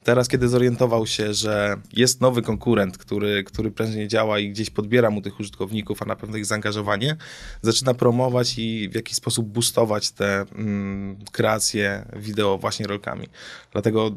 Teraz, 0.05 0.27
kiedy 0.27 0.47
zorientował 0.47 1.07
się, 1.07 1.33
że 1.33 1.77
jest 1.93 2.21
nowy 2.21 2.41
konkurent, 2.41 2.97
który, 2.97 3.43
który 3.43 3.71
prężnie 3.71 4.07
działa 4.07 4.39
i 4.39 4.50
gdzieś 4.50 4.69
podbiera 4.69 5.09
mu 5.09 5.21
tych 5.21 5.39
użytkowników, 5.39 6.01
a 6.01 6.05
na 6.05 6.15
pewno 6.15 6.38
ich 6.38 6.45
zaangażowanie, 6.45 7.15
zaczyna 7.62 7.93
promować 7.93 8.57
i 8.57 8.89
w 8.89 8.95
jakiś 8.95 9.15
sposób 9.15 9.47
boostować 9.47 10.12
te 10.12 10.45
mm, 10.55 11.17
kreacje 11.31 12.05
wideo 12.15 12.57
właśnie 12.57 12.88
rolkami. 12.88 13.27
Dlatego 13.71 14.15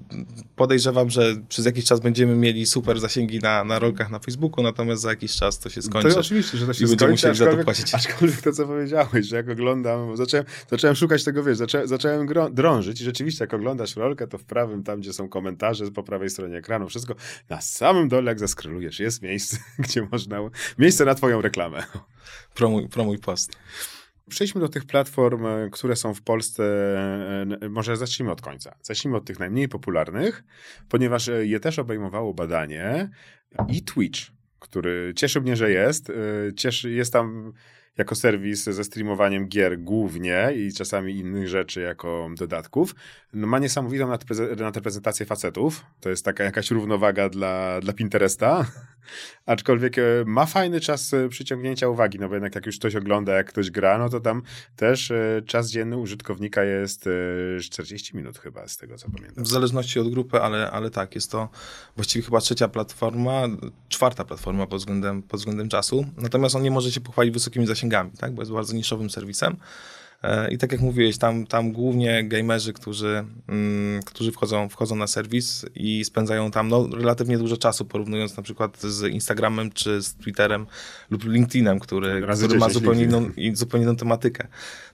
podejrzewam, 0.57 1.11
że 1.11 1.37
przez 1.49 1.67
jakiś 1.67 1.85
czas 1.85 2.01
będziemy 2.01 2.37
mieli 2.37 2.67
super 2.67 3.01
zasięgi 3.01 3.39
na, 3.39 3.65
na 3.65 3.79
rolkach 3.79 4.11
na 4.11 4.19
Facebooku, 4.19 4.65
natomiast 4.65 5.03
za 5.03 5.11
jakiś 5.11 5.37
czas 5.37 5.59
to 5.59 5.71
się 5.71 5.83
skończy. 5.83 6.11
To 6.11 6.21
oczywiście, 6.21 6.59
że 6.59 6.67
to 6.67 6.73
się 6.73 6.85
i 6.85 6.89
skończy, 6.89 7.09
musieli 7.11 7.37
za 7.37 7.47
to 7.47 7.65
płacić. 7.65 7.95
Aczkolwiek 7.95 8.43
to, 8.43 8.53
co 8.53 8.67
powiedziałeś, 8.67 9.27
że 9.27 9.37
jak 9.37 9.49
oglądam, 9.49 10.17
zacząłem, 10.17 10.47
zacząłem 10.71 10.97
szukać 10.97 11.25
tego, 11.25 11.45
wiesz, 11.45 11.59
zacząłem 11.85 12.29
drążyć 12.53 13.01
i 13.01 13.05
rzeczywiście, 13.05 13.45
jak 13.45 13.55
oglądasz 13.55 13.97
rolkę, 13.97 14.27
to 14.27 14.39
w 14.39 14.45
prawym, 14.45 14.83
tam 14.83 15.01
gdzie 15.01 15.13
są 15.13 15.29
komentarze, 15.29 15.78
że 15.85 15.91
po 15.91 16.03
prawej 16.03 16.31
stronie 16.31 16.57
ekranu, 16.57 16.89
wszystko. 16.89 17.15
Na 17.49 17.61
samym 17.61 18.09
dole, 18.09 18.31
jak 18.31 18.39
zaskrolujesz, 18.39 19.01
jest 19.01 19.23
miejsce, 19.23 19.59
gdzie 19.79 20.09
można, 20.13 20.39
miejsce 20.79 21.05
na 21.05 21.15
twoją 21.15 21.41
reklamę. 21.41 21.83
Promuj, 22.55 22.89
promuj 22.89 23.19
post. 23.19 23.57
Przejdźmy 24.29 24.61
do 24.61 24.69
tych 24.69 24.85
platform, 24.85 25.47
e, 25.47 25.71
które 25.73 25.97
są 25.97 26.15
w 26.15 26.23
Polsce. 26.23 26.65
E, 27.63 27.69
może 27.69 27.97
zacznijmy 27.97 28.33
od 28.33 28.41
końca. 28.41 28.75
Zacznijmy 28.83 29.17
od 29.17 29.25
tych 29.25 29.39
najmniej 29.39 29.69
popularnych, 29.69 30.45
ponieważ 30.89 31.29
e, 31.29 31.47
je 31.47 31.61
też 31.61 31.79
obejmowało 31.79 32.35
badanie 32.35 33.11
i 33.69 33.83
Twitch, 33.83 34.21
który 34.59 35.13
cieszy 35.17 35.41
mnie, 35.41 35.57
że 35.57 35.71
jest. 35.71 36.13
Cieszy, 36.57 36.91
jest 36.91 37.13
tam 37.13 37.53
jako 37.99 38.15
serwis 38.15 38.65
ze 38.65 38.85
streamowaniem 38.85 39.49
gier 39.49 39.79
głównie 39.79 40.49
i 40.57 40.73
czasami 40.73 41.17
innych 41.17 41.49
rzeczy 41.49 41.81
jako 41.81 42.31
dodatków, 42.39 42.95
no 43.33 43.47
ma 43.47 43.59
niesamowitą 43.59 44.09
nadreprezentację 44.57 45.27
facetów. 45.27 45.85
To 46.01 46.11
jest 46.11 46.25
taka 46.25 46.45
jakaś 46.45 46.71
równowaga 46.71 47.29
dla, 47.29 47.81
dla 47.81 47.93
Pinteresta. 47.93 48.67
Aczkolwiek 49.47 49.99
e, 49.99 50.03
ma 50.27 50.47
fajny 50.47 50.81
czas 50.81 51.15
e, 51.15 51.29
przyciągnięcia 51.29 51.89
uwagi, 51.89 52.19
no 52.19 52.29
bo 52.29 52.35
jednak 52.35 52.55
jak 52.55 52.67
już 52.67 52.79
ktoś 52.79 52.97
ogląda, 52.97 53.33
jak 53.33 53.47
ktoś 53.47 53.71
gra, 53.71 53.99
no 53.99 54.09
to 54.09 54.21
tam 54.21 54.43
też 54.77 55.11
e, 55.11 55.43
czas 55.47 55.71
dzienny 55.71 55.97
użytkownika 55.97 56.65
jest 56.65 57.09
40 57.63 58.17
minut 58.17 58.39
chyba, 58.39 58.69
z 58.69 58.77
tego 58.77 58.99
co 58.99 59.11
pamiętam. 59.11 59.45
W 59.45 59.49
zależności 59.49 60.01
od 60.01 60.11
grupy, 60.11 60.41
ale, 60.41 60.71
ale 60.71 60.91
tak, 60.91 61.15
jest 61.15 61.31
to 61.31 61.49
właściwie 61.97 62.25
chyba 62.25 62.41
trzecia 62.41 62.69
platforma, 62.69 63.43
czwarta 63.89 64.25
platforma 64.25 64.67
pod 64.67 64.79
względem, 64.79 65.23
pod 65.23 65.41
względem 65.41 65.69
czasu. 65.69 66.05
Natomiast 66.17 66.57
on 66.57 66.63
nie 66.63 66.71
może 66.71 66.93
się 66.93 67.01
pochwalić 67.01 67.35
wysokimi 67.35 67.67
zasięgami, 67.67 68.11
tak? 68.19 68.33
bo 68.33 68.43
jest 68.43 68.53
bardzo 68.53 68.75
niszowym 68.75 69.11
serwisem. 69.11 69.57
E, 70.23 70.51
I 70.51 70.59
tak 70.59 70.73
jak 70.73 70.81
mówiłeś, 70.81 71.19
tam, 71.19 71.47
tam 71.47 71.73
głównie 71.73 72.25
gamerzy, 72.25 72.73
którzy, 72.73 73.25
mm, 73.49 74.03
którzy 74.03 74.33
wchodzą, 74.33 74.69
wchodzą 74.69 74.97
na 74.97 75.07
serwis 75.07 75.67
i 75.75 76.05
spędzają 76.05 76.51
tam 76.51 76.69
no, 76.69 76.89
relatywnie 76.97 77.39
dużo 77.39 77.57
czasu, 77.57 77.85
porównując 77.85 78.37
na 78.37 78.43
przykład 78.43 78.81
z 78.83 79.13
Instagramem 79.13 79.71
czy 79.71 80.03
z 80.03 80.15
Twitterem 80.15 80.67
lub 81.11 81.25
LinkedInem, 81.25 81.81
który, 81.81 82.27
który 82.37 82.59
ma 82.59 82.69
zupełnie 82.69 83.05
inną, 83.05 83.31
zupełnie 83.53 83.87
inną 83.87 83.97
tematykę. 83.97 84.49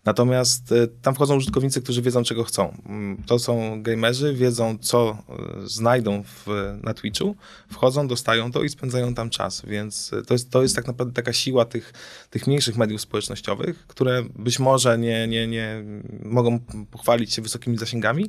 Natomiast 0.04 0.72
e, 0.72 0.86
tam 1.02 1.14
wchodzą 1.14 1.36
użytkownicy, 1.36 1.82
którzy 1.82 2.02
wiedzą, 2.02 2.22
czego 2.22 2.44
chcą. 2.44 2.76
Mm, 2.86 3.22
to 3.26 3.38
są 3.38 3.82
gamerzy, 3.82 4.34
wiedzą, 4.34 4.78
co 4.80 5.18
e, 5.28 5.68
znajdą 5.68 6.22
w, 6.22 6.46
na 6.82 6.94
Twitchu, 6.94 7.36
wchodzą, 7.72 8.08
dostają 8.08 8.52
to 8.52 8.62
i 8.62 8.68
spędzają 8.68 9.14
tam 9.14 9.30
czas. 9.30 9.62
Więc 9.66 10.10
to 10.26 10.34
jest, 10.34 10.50
to 10.50 10.62
jest 10.62 10.76
tak 10.76 10.86
naprawdę 10.86 11.14
taka 11.14 11.32
siła 11.32 11.64
tych, 11.64 11.92
tych 12.30 12.46
mniejszych 12.46 12.76
mediów 12.76 13.00
społecznościowych, 13.00 13.86
które 13.86 14.22
być 14.36 14.58
może 14.58 14.98
nie 14.98 15.13
nie, 15.14 15.28
nie, 15.28 15.46
nie 15.46 15.84
mogą 16.22 16.60
pochwalić 16.90 17.34
się 17.34 17.42
wysokimi 17.42 17.78
zasięgami, 17.78 18.26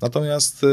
natomiast 0.00 0.64
y, 0.64 0.66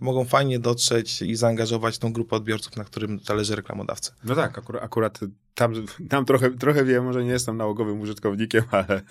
mogą 0.00 0.24
fajnie 0.24 0.58
dotrzeć 0.58 1.22
i 1.22 1.36
zaangażować 1.36 1.98
tą 1.98 2.12
grupę 2.12 2.36
odbiorców, 2.36 2.76
na 2.76 2.84
którym 2.84 3.20
zależy 3.24 3.56
reklamodawcy. 3.56 4.12
No 4.24 4.34
tak, 4.34 4.58
akurat, 4.58 4.82
akurat 4.84 5.20
tam, 5.54 5.72
tam 6.08 6.24
trochę, 6.24 6.50
trochę 6.50 6.84
wiem, 6.84 7.04
może 7.04 7.24
nie 7.24 7.30
jestem 7.30 7.56
nałogowym 7.56 8.00
użytkownikiem, 8.00 8.64
ale 8.70 9.02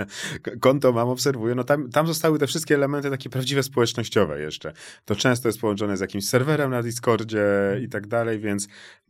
konto 0.60 0.92
mam, 0.92 1.10
obserwuję, 1.10 1.56
no 1.56 1.64
tam, 1.64 1.90
tam 1.90 2.08
zostały 2.08 2.40
te 2.40 2.48
wszystkie 2.48 2.76
elementy 2.76 3.10
takie 3.10 3.30
prawdziwe 3.30 3.64
społecznościowe 3.64 4.42
jeszcze. 4.42 4.74
To 5.06 5.16
często 5.16 5.48
jest 5.50 5.60
połączone 5.60 5.98
z 5.98 6.00
jakimś 6.00 6.28
serwerem 6.28 6.72
na 6.72 6.84
Discordzie 6.84 7.46
i 7.84 7.90
tak 7.90 8.08
dalej, 8.08 8.40
więc 8.40 8.68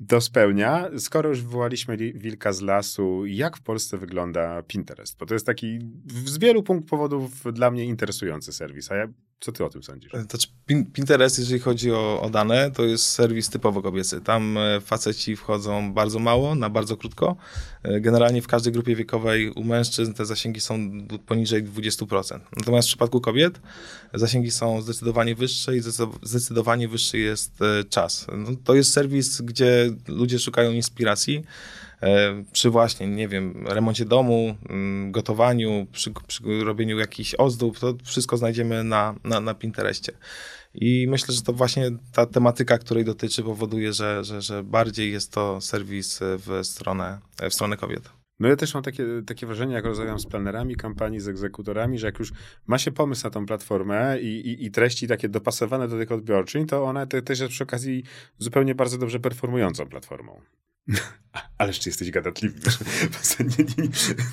to 0.07 0.21
spełnia. 0.21 0.89
Skoro 0.98 1.29
już 1.29 1.41
wywołaliśmy 1.41 1.98
wilka 1.98 2.53
z 2.53 2.62
lasu, 2.62 3.25
jak 3.25 3.57
w 3.57 3.62
Polsce 3.62 3.98
wygląda 3.98 4.63
Pinterest? 4.63 5.17
Bo 5.17 5.25
to 5.25 5.33
jest 5.33 5.45
taki 5.45 5.79
z 6.25 6.38
wielu 6.38 6.63
punktów 6.63 6.89
powodów 6.89 7.53
dla 7.53 7.71
mnie 7.71 7.86
interesujący 7.86 8.53
serwis, 8.53 8.91
a 8.91 8.95
ja 8.95 9.07
co 9.39 9.51
ty 9.51 9.65
o 9.65 9.69
tym 9.69 9.84
sądzisz? 9.84 10.12
Znaczy, 10.12 10.48
Pinterest, 10.93 11.39
jeżeli 11.39 11.60
chodzi 11.60 11.91
o, 11.91 12.22
o, 12.22 12.29
dane, 12.29 12.72
to 12.72 12.84
jest 12.86 13.05
serwis 13.05 13.50
typowo 13.50 13.81
kobiecy. 13.81 14.22
Tam 14.22 14.58
e, 14.58 14.81
faceci 14.81 15.36
wchodzą 15.36 15.93
bardzo 15.93 16.19
mało, 16.19 16.55
na 16.55 16.69
bardzo 16.69 16.98
krótko. 16.98 17.36
E, 17.84 18.01
generalnie 18.01 18.41
w 18.41 18.48
każdej 18.48 18.74
grupie 18.74 18.96
wiekowej 18.96 19.50
u 19.51 19.63
mężczyzn 19.63 20.13
te 20.13 20.25
zasięgi 20.25 20.62
są 20.62 20.91
poniżej 21.25 21.63
20%. 21.63 22.39
Natomiast 22.58 22.88
w 22.88 22.91
przypadku 22.91 23.22
kobiet 23.22 23.62
zasięgi 24.13 24.51
są 24.51 24.81
zdecydowanie 24.81 25.36
wyższe 25.36 25.77
i 25.77 25.81
zdecydowanie 26.24 26.88
wyższy 26.88 27.17
jest 27.17 27.60
czas. 27.89 28.27
No, 28.38 28.50
to 28.63 28.75
jest 28.75 28.93
serwis, 28.93 29.41
gdzie 29.41 29.91
ludzie 30.08 30.39
szukają 30.39 30.72
inspiracji. 30.72 31.43
E, 32.01 32.44
przy 32.51 32.70
właśnie, 32.70 33.08
nie 33.08 33.27
wiem, 33.27 33.68
remoncie 33.68 34.06
domu, 34.06 34.56
mm, 34.70 35.12
gotowaniu, 35.12 35.88
przy, 35.91 36.12
przy 36.27 36.44
robieniu 36.63 37.00
jakichś 37.00 37.36
ozdób, 37.36 37.79
to 37.79 37.94
wszystko 38.03 38.38
znajdziemy 38.38 38.84
na, 38.84 39.15
na, 39.24 39.39
na 39.39 39.53
Pinterestie. 39.53 40.12
I 40.74 41.08
myślę, 41.10 41.34
że 41.36 41.41
to 41.41 41.53
właśnie 41.53 41.91
ta 42.13 42.25
tematyka, 42.25 42.77
której 42.77 43.06
dotyczy, 43.06 43.44
powoduje, 43.44 43.94
że, 43.94 44.24
że, 44.24 44.41
że 44.41 44.63
bardziej 44.63 45.12
jest 45.12 45.32
to 45.32 45.62
serwis 45.62 46.20
w 46.22 46.60
stronę, 46.63 47.20
w 47.50 47.53
stronę 47.53 47.77
kobiet. 47.77 48.10
No 48.39 48.48
ja 48.48 48.56
też 48.56 48.74
mam 48.74 48.84
takie, 48.84 49.06
takie 49.27 49.46
wrażenie, 49.46 49.74
jak 49.74 49.86
rozmawiam 49.86 50.20
z 50.20 50.25
planerami 50.25 50.75
kampanii, 50.75 51.20
z 51.20 51.27
egzekutorami, 51.27 52.00
że 52.00 52.08
jak 52.08 52.20
już 52.20 52.32
ma 52.68 52.77
się 52.77 52.91
pomysł 52.91 53.24
na 53.24 53.29
tą 53.29 53.46
platformę 53.46 54.20
i, 54.22 54.25
i, 54.25 54.65
i 54.65 54.72
treści 54.72 55.08
takie 55.08 55.29
dopasowane 55.29 55.88
do 55.88 55.98
tych 55.98 56.12
odbiorczyń, 56.12 56.65
to 56.65 56.84
ona 56.84 57.06
te, 57.06 57.22
też 57.22 57.39
jest 57.39 57.51
przy 57.51 57.63
okazji 57.63 58.03
zupełnie 58.38 58.75
bardzo 58.75 58.98
dobrze 58.98 59.20
performującą 59.20 59.86
platformą. 59.86 60.41
Ależ 61.57 61.79
ty 61.79 61.89
jesteś 61.89 62.12
gadatliwy. 62.12 62.59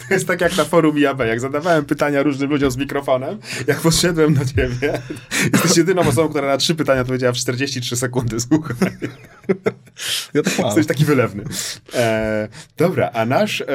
To 0.08 0.14
jest 0.14 0.26
tak 0.26 0.40
jak 0.40 0.56
na 0.56 0.64
forum 0.64 0.98
Jabę, 0.98 1.26
jak 1.26 1.40
zadawałem 1.40 1.84
pytania 1.84 2.22
różnym 2.22 2.50
ludziom 2.50 2.70
z 2.70 2.76
mikrofonem, 2.76 3.38
jak 3.66 3.80
podszedłem 3.80 4.34
do 4.34 4.44
ciebie, 4.44 5.02
jesteś 5.52 5.76
jedyną 5.76 6.02
osobą, 6.02 6.28
która 6.28 6.46
na 6.46 6.56
trzy 6.56 6.74
pytania 6.74 7.00
odpowiedziała 7.00 7.32
w 7.32 7.36
43 7.36 7.96
sekundy, 7.96 8.40
słuchaj. 8.40 8.76
Ja 10.34 10.42
tak 10.42 10.58
Jesteś 10.58 10.86
taki 10.86 11.04
wylewny. 11.04 11.44
E, 11.94 12.48
dobra, 12.76 13.10
a 13.12 13.26
nasz, 13.26 13.60
e, 13.60 13.66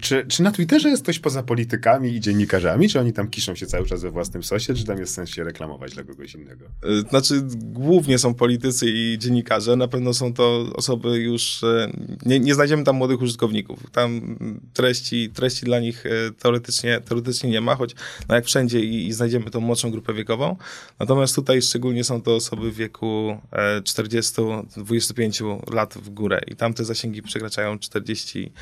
czy, 0.00 0.26
czy 0.28 0.42
na 0.42 0.50
Twitterze 0.50 0.88
jest 0.88 1.02
ktoś 1.02 1.18
poza 1.18 1.42
politykami 1.42 2.14
i 2.14 2.20
dziennikarzami, 2.20 2.88
czy 2.88 3.00
oni 3.00 3.12
tam 3.12 3.28
kiszą 3.28 3.54
się 3.54 3.66
cały 3.66 3.86
czas 3.86 4.02
we 4.02 4.10
własnym 4.10 4.42
sosie, 4.42 4.74
czy 4.74 4.84
tam 4.84 4.98
jest 4.98 5.14
sens 5.14 5.30
się 5.30 5.44
reklamować 5.44 5.94
dla 5.94 6.04
kogoś 6.04 6.34
innego? 6.34 6.64
E, 6.64 7.08
znaczy, 7.10 7.34
głównie 7.56 8.18
są 8.18 8.34
politycy 8.34 8.86
i 8.88 9.18
dziennikarze, 9.18 9.76
na 9.76 9.88
pewno 9.88 10.14
są 10.14 10.34
to 10.34 10.66
osoby 10.74 11.18
już, 11.18 11.64
e, 11.64 11.90
nie, 12.26 12.40
nie 12.40 12.54
znajdziemy 12.66 12.84
tam 12.84 12.96
młodych 12.96 13.22
użytkowników. 13.22 13.90
Tam 13.90 14.38
treści, 14.72 15.30
treści 15.30 15.64
dla 15.64 15.80
nich 15.80 16.06
e, 16.06 16.10
teoretycznie, 16.38 17.00
teoretycznie 17.00 17.50
nie 17.50 17.60
ma, 17.60 17.74
choć 17.74 17.94
no 18.28 18.34
jak 18.34 18.44
wszędzie 18.44 18.80
i, 18.80 19.06
i 19.06 19.12
znajdziemy 19.12 19.50
tą 19.50 19.60
młodszą 19.60 19.90
grupę 19.90 20.14
wiekową. 20.14 20.56
Natomiast 20.98 21.34
tutaj 21.34 21.62
szczególnie 21.62 22.04
są 22.04 22.22
to 22.22 22.34
osoby 22.34 22.70
w 22.70 22.76
wieku 22.76 23.38
40-25 23.82 25.70
e, 25.70 25.74
lat 25.74 25.94
w 25.94 26.10
górę 26.10 26.40
i 26.46 26.56
tam 26.56 26.74
te 26.74 26.84
zasięgi 26.84 27.22
przekraczają 27.22 27.78
40 27.78 28.52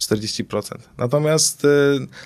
40%. 0.00 0.78
Natomiast 0.98 1.64
y, 1.64 1.68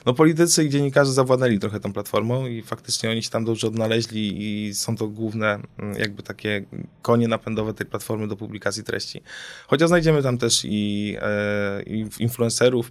no, 0.06 0.14
politycy 0.14 0.64
i 0.64 0.68
dziennikarze 0.68 1.12
zawładnęli 1.12 1.58
trochę 1.58 1.80
tą 1.80 1.92
platformą 1.92 2.46
i 2.46 2.62
faktycznie 2.62 3.10
oni 3.10 3.22
się 3.22 3.30
tam 3.30 3.44
dobrze 3.44 3.66
odnaleźli 3.66 4.36
i 4.42 4.74
są 4.74 4.96
to 4.96 5.08
główne 5.08 5.60
mm, 5.78 5.98
jakby 5.98 6.22
takie 6.22 6.64
konie 7.02 7.28
napędowe 7.28 7.74
tej 7.74 7.86
platformy 7.86 8.28
do 8.28 8.36
publikacji 8.36 8.84
treści. 8.84 9.22
Chociaż 9.66 9.88
znajdziemy 9.88 10.22
tam 10.22 10.38
też 10.38 10.62
i, 10.64 11.16
e, 11.20 11.82
i 11.82 12.06
influencerów, 12.18 12.90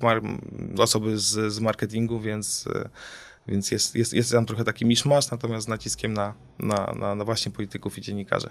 osoby 0.77 1.17
z, 1.17 1.53
z 1.53 1.59
marketingu, 1.59 2.19
więc 2.19 2.67
y, 2.67 2.89
więc 3.47 3.71
jest, 3.71 3.95
jest, 3.95 4.13
jest 4.13 4.31
tam 4.31 4.45
trochę 4.45 4.63
taki 4.63 4.85
miszmasz, 4.85 5.31
natomiast 5.31 5.65
z 5.65 5.69
naciskiem 5.69 6.13
na, 6.13 6.33
na, 6.59 6.93
na, 6.99 7.15
na 7.15 7.25
właśnie 7.25 7.51
polityków 7.51 7.97
i 7.97 8.01
dziennikarzy. 8.01 8.49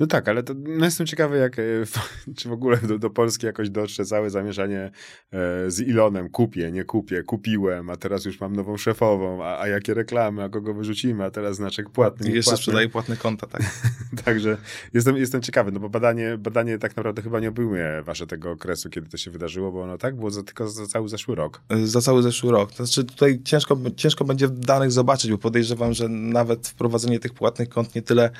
No 0.00 0.06
tak, 0.06 0.28
ale 0.28 0.42
to, 0.42 0.54
no 0.56 0.84
jestem 0.84 1.06
ciekawy, 1.06 1.38
jak, 1.38 1.58
e, 1.58 1.62
czy 2.38 2.48
w 2.48 2.52
ogóle 2.52 2.76
do, 2.76 2.98
do 2.98 3.10
Polski 3.10 3.46
jakoś 3.46 3.70
dotrze 3.70 4.04
całe 4.04 4.30
zamierzenie 4.30 4.90
e, 5.32 5.70
z 5.70 5.80
Ilonem. 5.80 6.28
Kupię, 6.28 6.72
nie 6.72 6.84
kupię, 6.84 7.22
kupiłem, 7.22 7.90
a 7.90 7.96
teraz 7.96 8.24
już 8.24 8.40
mam 8.40 8.56
nową 8.56 8.76
szefową, 8.76 9.44
a, 9.44 9.60
a 9.60 9.68
jakie 9.68 9.94
reklamy, 9.94 10.42
a 10.42 10.48
kogo 10.48 10.74
wyrzucimy, 10.74 11.24
a 11.24 11.30
teraz 11.30 11.56
znaczek 11.56 11.90
płatny. 11.90 12.30
I 12.30 12.34
jeszcze 12.34 12.56
sprzedaje 12.56 12.88
płatne 12.88 13.16
konta, 13.16 13.46
tak. 13.46 13.62
Także 14.24 14.56
jestem, 14.94 15.16
jestem 15.16 15.42
ciekawy, 15.42 15.72
no 15.72 15.80
bo 15.80 15.88
badanie, 15.88 16.38
badanie 16.38 16.78
tak 16.78 16.96
naprawdę 16.96 17.22
chyba 17.22 17.40
nie 17.40 17.48
obejmuje 17.48 18.02
wasze 18.04 18.26
tego 18.26 18.50
okresu, 18.50 18.90
kiedy 18.90 19.08
to 19.08 19.16
się 19.16 19.30
wydarzyło, 19.30 19.72
bo 19.72 19.82
ono 19.82 19.98
tak 19.98 20.16
było 20.16 20.30
za, 20.30 20.42
tylko 20.42 20.68
za 20.68 20.86
cały 20.86 21.08
zeszły 21.08 21.34
rok. 21.34 21.60
E, 21.68 21.86
za 21.86 22.00
cały 22.00 22.22
zeszły 22.22 22.52
rok. 22.52 22.70
To 22.72 22.86
znaczy 22.86 23.04
tutaj 23.04 23.40
ciężko, 23.44 23.78
ciężko 23.96 24.24
będzie 24.24 24.48
danych 24.48 24.92
zobaczyć, 24.92 25.30
bo 25.30 25.38
podejrzewam, 25.38 25.92
że 25.92 26.08
nawet 26.08 26.68
wprowadzenie 26.68 27.20
tych 27.20 27.34
płatnych 27.34 27.68
kont 27.68 27.94
nie 27.94 28.02
tyle 28.02 28.30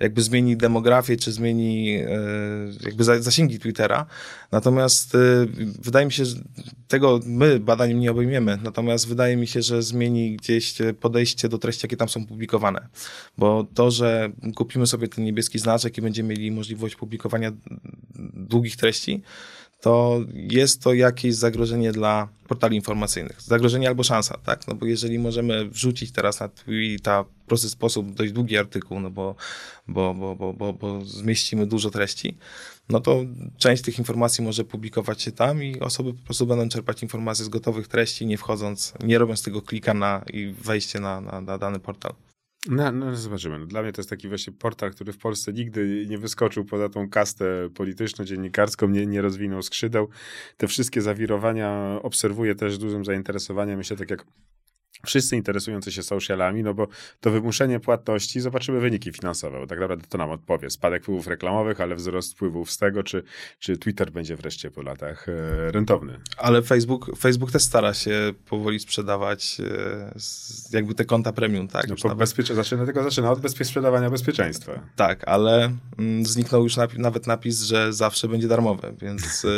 jakby 0.00 0.22
zmieni 0.22 0.56
demografię, 0.56 0.77
czy 1.16 1.32
zmieni 1.32 1.96
e, 1.96 2.08
jakby 2.84 3.04
zasięgi 3.04 3.58
Twittera. 3.58 4.06
Natomiast 4.52 5.14
e, 5.14 5.18
wydaje 5.82 6.06
mi 6.06 6.12
się, 6.12 6.24
że 6.24 6.36
tego 6.88 7.20
my 7.26 7.60
badaniem 7.60 8.00
nie 8.00 8.10
obejmiemy, 8.10 8.58
natomiast 8.62 9.08
wydaje 9.08 9.36
mi 9.36 9.46
się, 9.46 9.62
że 9.62 9.82
zmieni 9.82 10.36
gdzieś 10.36 10.74
podejście 11.00 11.48
do 11.48 11.58
treści, 11.58 11.80
jakie 11.84 11.96
tam 11.96 12.08
są 12.08 12.26
publikowane. 12.26 12.88
Bo 13.38 13.66
to, 13.74 13.90
że 13.90 14.30
kupimy 14.56 14.86
sobie 14.86 15.08
ten 15.08 15.24
niebieski 15.24 15.58
znaczek 15.58 15.98
i 15.98 16.02
będziemy 16.02 16.28
mieli 16.28 16.50
możliwość 16.50 16.96
publikowania 16.96 17.52
długich 18.34 18.76
treści, 18.76 19.22
to 19.80 20.20
jest 20.34 20.82
to 20.82 20.94
jakieś 20.94 21.34
zagrożenie 21.34 21.92
dla 21.92 22.28
portali 22.48 22.76
informacyjnych. 22.76 23.42
Zagrożenie 23.42 23.88
albo 23.88 24.02
szansa, 24.02 24.38
tak? 24.44 24.68
No 24.68 24.74
bo 24.74 24.86
jeżeli 24.86 25.18
możemy 25.18 25.68
wrzucić 25.68 26.12
teraz 26.12 26.40
na 26.40 26.48
Twitter 26.48 27.24
w 27.24 27.46
prosty 27.46 27.68
sposób 27.68 28.14
dość 28.14 28.32
długi 28.32 28.58
artykuł, 28.58 29.00
no 29.00 29.10
bo, 29.10 29.34
bo, 29.88 30.14
bo, 30.14 30.36
bo, 30.36 30.52
bo, 30.52 30.72
bo 30.72 31.04
zmieścimy 31.04 31.66
dużo 31.66 31.90
treści, 31.90 32.36
no 32.88 33.00
to 33.00 33.20
część 33.56 33.82
tych 33.82 33.98
informacji 33.98 34.44
może 34.44 34.64
publikować 34.64 35.22
się 35.22 35.32
tam 35.32 35.62
i 35.62 35.80
osoby 35.80 36.14
po 36.14 36.24
prostu 36.24 36.46
będą 36.46 36.68
czerpać 36.68 37.02
informacje 37.02 37.44
z 37.44 37.48
gotowych 37.48 37.88
treści, 37.88 38.26
nie 38.26 38.38
wchodząc, 38.38 38.94
nie 39.04 39.18
robiąc 39.18 39.42
tego 39.42 39.62
klika 39.62 39.94
na 39.94 40.24
i 40.32 40.54
wejście 40.64 41.00
na, 41.00 41.20
na, 41.20 41.40
na 41.40 41.58
dany 41.58 41.78
portal. 41.78 42.12
No, 42.66 42.92
no 42.92 43.16
zobaczymy. 43.16 43.58
No, 43.58 43.66
dla 43.66 43.82
mnie 43.82 43.92
to 43.92 44.00
jest 44.00 44.10
taki 44.10 44.28
właśnie 44.28 44.52
portal, 44.52 44.90
który 44.90 45.12
w 45.12 45.18
Polsce 45.18 45.52
nigdy 45.52 46.06
nie 46.08 46.18
wyskoczył 46.18 46.64
poza 46.64 46.88
tą 46.88 47.10
kastę 47.10 47.68
polityczno-dziennikarską, 47.74 48.88
nie, 48.88 49.06
nie 49.06 49.22
rozwinął 49.22 49.62
skrzydeł. 49.62 50.08
Te 50.56 50.66
wszystkie 50.66 51.00
zawirowania 51.00 51.98
obserwuję 52.02 52.54
też 52.54 52.74
z 52.74 52.78
dużym 52.78 53.04
zainteresowaniem. 53.04 53.78
Myślę, 53.78 53.96
tak 53.96 54.10
jak 54.10 54.24
wszyscy 55.06 55.36
interesujący 55.36 55.92
się 55.92 56.02
socialami, 56.02 56.62
no 56.62 56.74
bo 56.74 56.88
to 57.20 57.30
wymuszenie 57.30 57.80
płatności, 57.80 58.40
zobaczymy 58.40 58.80
wyniki 58.80 59.12
finansowe, 59.12 59.60
bo 59.60 59.66
tak 59.66 59.80
naprawdę 59.80 60.06
to 60.08 60.18
nam 60.18 60.30
odpowie. 60.30 60.70
Spadek 60.70 61.02
wpływów 61.02 61.26
reklamowych, 61.26 61.80
ale 61.80 61.94
wzrost 61.94 62.32
wpływów 62.32 62.70
z 62.70 62.78
tego, 62.78 63.02
czy, 63.02 63.22
czy 63.58 63.78
Twitter 63.78 64.12
będzie 64.12 64.36
wreszcie 64.36 64.70
po 64.70 64.82
latach 64.82 65.28
e, 65.28 65.72
rentowny. 65.72 66.20
Ale 66.36 66.62
Facebook, 66.62 67.18
Facebook 67.18 67.52
też 67.52 67.62
stara 67.62 67.94
się 67.94 68.32
powoli 68.48 68.80
sprzedawać 68.80 69.60
e, 69.60 70.76
jakby 70.76 70.94
te 70.94 71.04
konta 71.04 71.32
premium, 71.32 71.68
tak? 71.68 71.88
No, 71.88 71.96
po 72.02 72.14
bezpiecze... 72.14 72.54
zaczyna, 72.54 72.86
tego 72.86 73.02
zaczyna 73.02 73.30
od 73.30 73.40
bezpie... 73.40 73.64
sprzedawania 73.64 74.10
bezpieczeństwa. 74.10 74.80
Tak, 74.96 75.28
ale 75.28 75.76
mm, 75.98 76.26
zniknął 76.26 76.62
już 76.62 76.76
napi 76.76 77.00
nawet 77.00 77.26
napis, 77.26 77.62
że 77.62 77.92
zawsze 77.92 78.28
będzie 78.28 78.48
darmowe, 78.48 78.94
więc 79.00 79.44
e, 79.44 79.48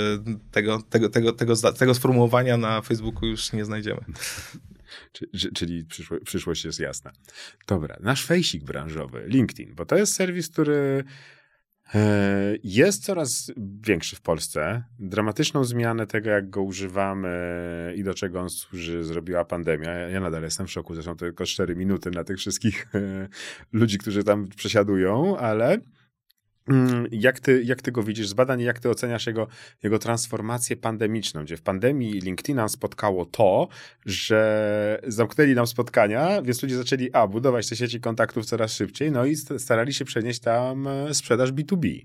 tego, 0.50 0.83
tego, 0.90 1.09
tego, 1.09 1.33
tego, 1.33 1.57
tego 1.72 1.94
sformułowania 1.94 2.57
na 2.57 2.83
Facebooku 2.83 3.26
już 3.26 3.53
nie 3.53 3.64
znajdziemy. 3.64 4.00
Czyli 5.55 5.87
przyszłość 6.25 6.64
jest 6.64 6.81
jasna. 6.81 7.12
Dobra, 7.66 7.96
nasz 8.01 8.27
fejsik 8.27 8.64
branżowy, 8.64 9.25
LinkedIn, 9.27 9.75
bo 9.75 9.87
to 9.87 9.96
jest 9.96 10.14
serwis, 10.14 10.49
który 10.49 11.05
e, 11.94 12.57
jest 12.64 13.05
coraz 13.05 13.53
większy 13.87 14.16
w 14.16 14.20
Polsce. 14.20 14.85
Dramatyczną 14.99 15.64
zmianę 15.64 16.07
tego, 16.07 16.31
jak 16.31 16.51
go 16.51 16.62
używamy 16.62 17.94
i 17.96 18.05
do 18.05 18.14
czego 18.14 18.40
on 18.40 18.51
służy, 18.51 19.05
zrobiła 19.05 19.44
pandemia. 19.44 19.90
Ja 19.90 20.20
nadal 20.20 20.42
jestem 20.42 20.66
w 20.66 20.70
szoku, 20.70 20.94
zresztą 20.94 21.16
tylko 21.16 21.46
4 21.46 21.77
minuty 21.77 22.11
na 22.11 22.25
tych 22.25 22.38
wszystkich 22.38 22.87
e, 22.94 23.29
ludzi, 23.73 23.99
którzy 23.99 24.25
tam 24.25 24.49
przesiadują, 24.49 25.37
ale 25.37 25.79
jak 27.11 27.40
ty, 27.40 27.62
jak 27.64 27.83
ty 27.83 27.92
go 27.92 28.02
widzisz 28.02 28.28
z 28.28 28.33
badań, 28.33 28.61
jak 28.61 28.80
ty 28.80 28.90
oceniasz 28.90 29.26
jego, 29.26 29.46
jego 29.83 29.98
transformację 29.98 30.76
pandemiczną, 30.76 31.44
gdzie 31.44 31.56
w 31.56 31.62
pandemii 31.62 32.20
LinkedIna 32.20 32.68
spotkało 32.68 33.26
to, 33.26 33.68
że 34.06 35.00
zamknęli 35.06 35.54
nam 35.54 35.66
spotkania, 35.66 36.42
więc 36.42 36.62
ludzie 36.62 36.76
zaczęli 36.76 37.12
a, 37.12 37.26
budować 37.26 37.68
te 37.68 37.76
sieci 37.76 38.00
kontaktów 38.00 38.46
coraz 38.46 38.72
szybciej, 38.72 39.11
no 39.11 39.24
i 39.24 39.37
starali 39.37 39.94
się 39.94 40.04
przenieść 40.04 40.40
tam 40.40 40.87
e, 40.87 41.14
sprzedaż 41.14 41.52
B2B. 41.52 42.00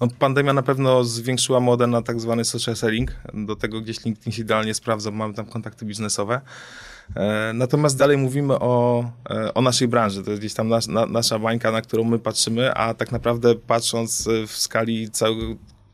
No, 0.00 0.08
pandemia 0.18 0.52
na 0.52 0.62
pewno 0.62 1.04
zwiększyła 1.04 1.60
modę 1.60 1.86
na 1.86 2.02
tak 2.02 2.20
zwany 2.20 2.44
social 2.44 2.76
selling. 2.76 3.12
Do 3.34 3.56
tego 3.56 3.80
gdzieś 3.80 4.04
LinkedIn 4.04 4.32
się 4.32 4.42
idealnie 4.42 4.74
sprawdza, 4.74 5.10
mamy 5.10 5.34
tam 5.34 5.46
kontakty 5.46 5.84
biznesowe. 5.84 6.40
E, 7.16 7.52
natomiast 7.54 7.98
dalej 7.98 8.16
mówimy 8.16 8.54
o, 8.58 9.04
e, 9.30 9.54
o 9.54 9.60
naszej 9.60 9.88
branży. 9.88 10.24
To 10.24 10.30
jest 10.30 10.40
gdzieś 10.42 10.54
tam 10.54 10.68
na, 10.68 11.06
nasza 11.06 11.38
bańka, 11.38 11.72
na 11.72 11.82
którą 11.82 12.04
my 12.04 12.18
patrzymy, 12.18 12.74
a 12.74 12.94
tak 12.94 13.12
naprawdę 13.12 13.54
patrząc 13.54 14.28
w 14.46 14.56
skali 14.56 15.10
całego 15.10 15.42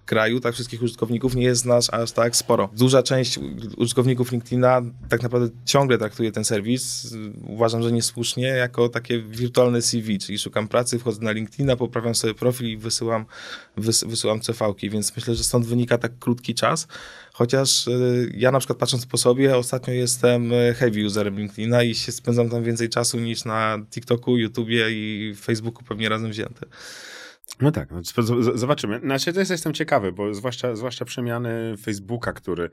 kraju, 0.05 0.40
tak, 0.40 0.55
wszystkich 0.55 0.83
użytkowników, 0.83 1.35
nie 1.35 1.45
jest 1.45 1.64
nas 1.64 1.95
aż 1.95 2.12
tak 2.12 2.37
sporo. 2.37 2.71
Duża 2.77 3.03
część 3.03 3.38
użytkowników 3.77 4.33
LinkedIna 4.33 4.83
tak 5.09 5.23
naprawdę 5.23 5.49
ciągle 5.64 5.99
traktuje 5.99 6.33
ten 6.33 6.45
serwis, 6.45 7.14
uważam, 7.47 7.83
że 7.83 7.93
niesłusznie, 7.93 8.47
jako 8.47 8.88
takie 8.88 9.23
wirtualne 9.23 9.83
CV, 9.83 10.19
czyli 10.19 10.38
szukam 10.38 10.69
pracy, 10.69 10.99
wchodzę 10.99 11.23
na 11.23 11.33
LinkedIna, 11.33 11.77
poprawiam 11.77 12.14
sobie 12.14 12.35
profil 12.35 12.69
i 12.69 12.77
wysyłam, 12.77 13.27
wys, 13.77 14.05
wysyłam 14.05 14.40
CV-ki, 14.43 14.90
więc 14.90 15.17
myślę, 15.17 15.35
że 15.35 15.45
stąd 15.45 15.67
wynika 15.67 15.99
tak 15.99 16.19
krótki 16.19 16.55
czas, 16.55 16.87
chociaż 17.33 17.88
y, 17.88 18.33
ja 18.37 18.51
na 18.51 18.59
przykład 18.59 18.79
patrząc 18.79 19.07
po 19.07 19.17
sobie, 19.17 19.57
ostatnio 19.57 19.95
jestem 19.95 20.53
y, 20.53 20.75
heavy 20.75 21.07
userem 21.07 21.38
LinkedIna 21.38 21.83
i 21.83 21.95
się 21.95 22.12
spędzam 22.12 22.51
tam 22.51 22.64
więcej 22.64 22.88
czasu 22.88 23.21
niż 23.21 23.45
na 23.45 23.79
TikToku, 23.90 24.37
YouTubie 24.37 24.90
i 24.90 25.35
Facebooku 25.35 25.85
pewnie 25.85 26.09
razem 26.09 26.31
wzięte. 26.31 26.67
No 27.61 27.71
tak, 27.71 27.91
no, 27.91 28.01
zobaczymy. 28.55 29.01
Znaczy, 29.01 29.33
to 29.33 29.39
jest, 29.39 29.51
jestem 29.51 29.75
ciekawy, 29.75 30.13
bo 30.13 30.35
zwłaszcza, 30.35 30.77
zwłaszcza 30.77 31.05
przemiany 31.05 31.77
Facebooka, 31.77 32.33
który 32.33 32.71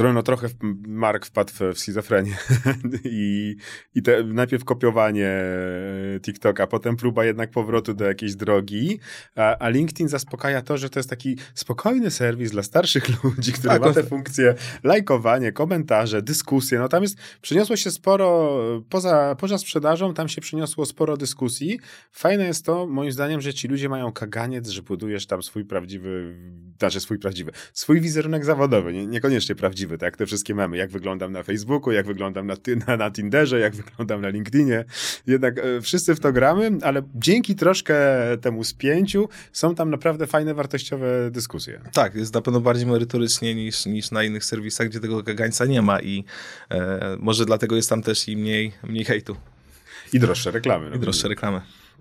no, 0.00 0.22
trochę 0.22 0.48
Mark 0.86 1.26
wpadł 1.26 1.52
w, 1.52 1.78
schizofrenię. 1.78 2.36
I, 3.04 3.56
i 3.94 4.02
te, 4.02 4.24
najpierw 4.24 4.64
kopiowanie 4.64 5.28
e, 5.28 6.20
TikToka, 6.20 6.66
potem 6.66 6.96
próba 6.96 7.24
jednak 7.24 7.50
powrotu 7.50 7.94
do 7.94 8.04
jakiejś 8.04 8.34
drogi, 8.34 9.00
a, 9.36 9.58
a, 9.58 9.68
LinkedIn 9.68 10.08
zaspokaja 10.08 10.62
to, 10.62 10.78
że 10.78 10.90
to 10.90 10.98
jest 10.98 11.10
taki 11.10 11.38
spokojny 11.54 12.10
serwis 12.10 12.50
dla 12.50 12.62
starszych 12.62 13.08
ludzi, 13.24 13.52
który 13.52 13.68
tak, 13.68 13.82
ma 13.82 13.92
te 13.92 14.02
funkcje 14.02 14.54
lajkowanie, 14.84 15.52
komentarze, 15.52 16.22
dyskusje, 16.22 16.78
no 16.78 16.88
tam 16.88 17.02
jest, 17.02 17.16
przyniosło 17.42 17.76
się 17.76 17.90
sporo, 17.90 18.58
poza, 18.88 19.34
poza 19.34 19.58
sprzedażą, 19.58 20.14
tam 20.14 20.28
się 20.28 20.40
przyniosło 20.40 20.86
sporo 20.86 21.16
dyskusji. 21.16 21.80
Fajne 22.12 22.44
jest 22.46 22.64
to, 22.64 22.86
moim 22.86 23.12
zdaniem, 23.12 23.40
że 23.40 23.54
ci 23.54 23.68
ludzie 23.68 23.88
mają 23.88 24.12
kaganiec, 24.12 24.68
że 24.68 24.82
budujesz 24.82 25.26
tam 25.26 25.42
swój 25.42 25.64
prawdziwy, 25.64 26.36
znaczy 26.78 27.00
swój 27.00 27.18
prawdziwy, 27.18 27.52
swój 27.72 28.00
wizerunek 28.00 28.44
zawodowy, 28.44 28.92
nie, 28.92 29.06
niekoniecznie 29.06 29.54
prawdziwy, 29.54 29.85
prawdziwy, 29.86 29.98
tak? 29.98 30.16
Te 30.16 30.26
wszystkie 30.26 30.54
mamy, 30.54 30.76
jak 30.76 30.90
wyglądam 30.90 31.32
na 31.32 31.42
Facebooku, 31.42 31.92
jak 31.92 32.06
wyglądam 32.06 32.46
na, 32.46 32.54
na, 32.86 32.96
na 32.96 33.10
Tinderze, 33.10 33.60
jak 33.60 33.74
wyglądam 33.74 34.20
na 34.20 34.28
LinkedInie. 34.28 34.84
Jednak 35.26 35.58
e, 35.58 35.80
wszyscy 35.80 36.14
w 36.14 36.20
to 36.20 36.32
gramy, 36.32 36.70
ale 36.82 37.02
dzięki 37.14 37.54
troszkę 37.54 37.96
temu 38.40 38.64
spięciu 38.64 39.28
są 39.52 39.74
tam 39.74 39.90
naprawdę 39.90 40.26
fajne, 40.26 40.54
wartościowe 40.54 41.30
dyskusje. 41.30 41.80
Tak, 41.92 42.14
jest 42.14 42.34
na 42.34 42.40
pewno 42.40 42.60
bardziej 42.60 42.86
merytorycznie 42.86 43.54
niż, 43.54 43.86
niż 43.86 44.10
na 44.10 44.24
innych 44.24 44.44
serwisach, 44.44 44.88
gdzie 44.88 45.00
tego 45.00 45.22
kagańca 45.22 45.64
nie 45.64 45.82
ma 45.82 46.00
i 46.00 46.24
e, 46.70 47.16
może 47.20 47.44
dlatego 47.44 47.76
jest 47.76 47.88
tam 47.88 48.02
też 48.02 48.28
i 48.28 48.36
mniej, 48.36 48.72
mniej 48.82 49.04
hejtu. 49.04 49.36
I 50.12 50.20
droższe 50.20 50.50
reklamy. 50.50 50.90
No 50.90 50.96
I 50.96 50.98
droższe 50.98 51.28
reklamy 51.28 51.60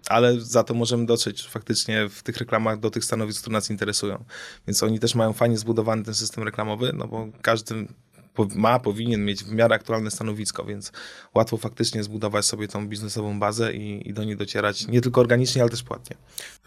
ale 0.10 0.42
za 0.42 0.64
to 0.64 0.74
możemy 0.74 1.06
dotrzeć 1.06 1.48
faktycznie 1.48 2.10
w 2.10 2.24
tych 2.24 2.38
reklamach 2.38 2.80
do 2.80 2.90
tych 2.92 3.06
stanowisk, 3.06 3.42
które 3.42 3.54
nas 3.54 3.70
interesują. 3.70 4.26
Więc 4.68 4.84
oni 4.84 5.00
też 5.00 5.16
mają 5.16 5.34
fajnie 5.34 5.58
zbudowany 5.58 6.04
ten 6.04 6.14
system 6.14 6.44
reklamowy, 6.44 6.92
no 6.94 7.08
bo 7.08 7.28
każdy 7.42 7.88
ma, 8.56 8.80
powinien 8.80 9.26
mieć 9.26 9.44
w 9.44 9.52
miarę 9.52 9.76
aktualne 9.76 10.12
stanowisko, 10.12 10.66
więc 10.66 10.92
łatwo 11.36 11.58
faktycznie 11.58 12.04
zbudować 12.04 12.46
sobie 12.46 12.68
tą 12.68 12.88
biznesową 12.88 13.40
bazę 13.40 13.74
i, 13.74 14.10
i, 14.10 14.14
do 14.14 14.24
niej 14.24 14.36
docierać 14.36 14.88
nie 14.88 15.02
tylko 15.02 15.22
organicznie, 15.22 15.62
ale 15.62 15.72
też 15.72 15.84
płatnie. 15.84 16.18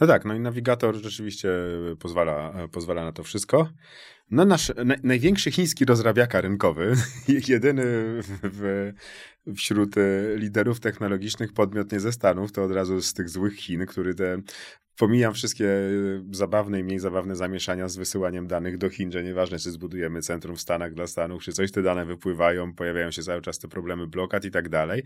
No 0.01 0.07
tak, 0.07 0.25
no 0.25 0.35
i 0.35 0.41
nawigator 0.41 0.97
rzeczywiście 0.97 1.51
pozwala, 1.99 2.55
pozwala 2.73 3.05
na 3.05 3.13
to 3.13 3.23
wszystko. 3.23 3.69
No 4.31 4.45
nasz 4.45 4.73
na, 4.85 4.95
największy 5.03 5.51
chiński 5.51 5.85
rozrabiaka 5.85 6.41
rynkowy, 6.41 6.95
jedyny 7.49 7.85
w, 8.23 8.39
w, 8.43 8.93
wśród 9.57 9.95
liderów 10.37 10.81
technologicznych 10.81 11.53
podmiot 11.53 11.93
nie 11.93 12.01
ze 12.01 12.13
Stanów, 12.13 12.53
to 12.53 12.65
od 12.65 12.73
razu 12.73 13.03
z 13.03 13.13
tych 13.13 13.29
złych 13.29 13.57
Chin, 13.57 13.87
który 13.87 14.15
te 14.15 14.43
Pomijam 14.99 15.35
wszystkie 15.35 15.65
y, 15.65 16.23
zabawne 16.31 16.81
i 16.81 16.85
mniej 16.85 16.99
zabawne 16.99 17.37
zamieszania 17.37 17.89
z 17.89 17.97
wysyłaniem 17.97 18.47
danych 18.47 18.79
do 18.79 18.91
Chin, 18.91 19.13
że 19.13 19.23
nieważne, 19.23 19.59
czy 19.59 19.71
zbudujemy 19.71 20.23
centrum 20.23 20.57
w 20.57 20.61
Stanach 20.61 20.95
dla 20.95 21.07
Stanów, 21.07 21.43
czy 21.43 21.53
coś, 21.53 21.73
te 21.73 21.83
dane 21.83 22.05
wypływają, 22.05 22.75
pojawiają 22.75 23.11
się 23.11 23.23
cały 23.23 23.43
czas 23.43 23.59
te 23.59 23.69
problemy 23.69 24.07
blokad 24.07 24.45
i 24.45 24.51
tak 24.51 24.69
dalej. 24.69 25.03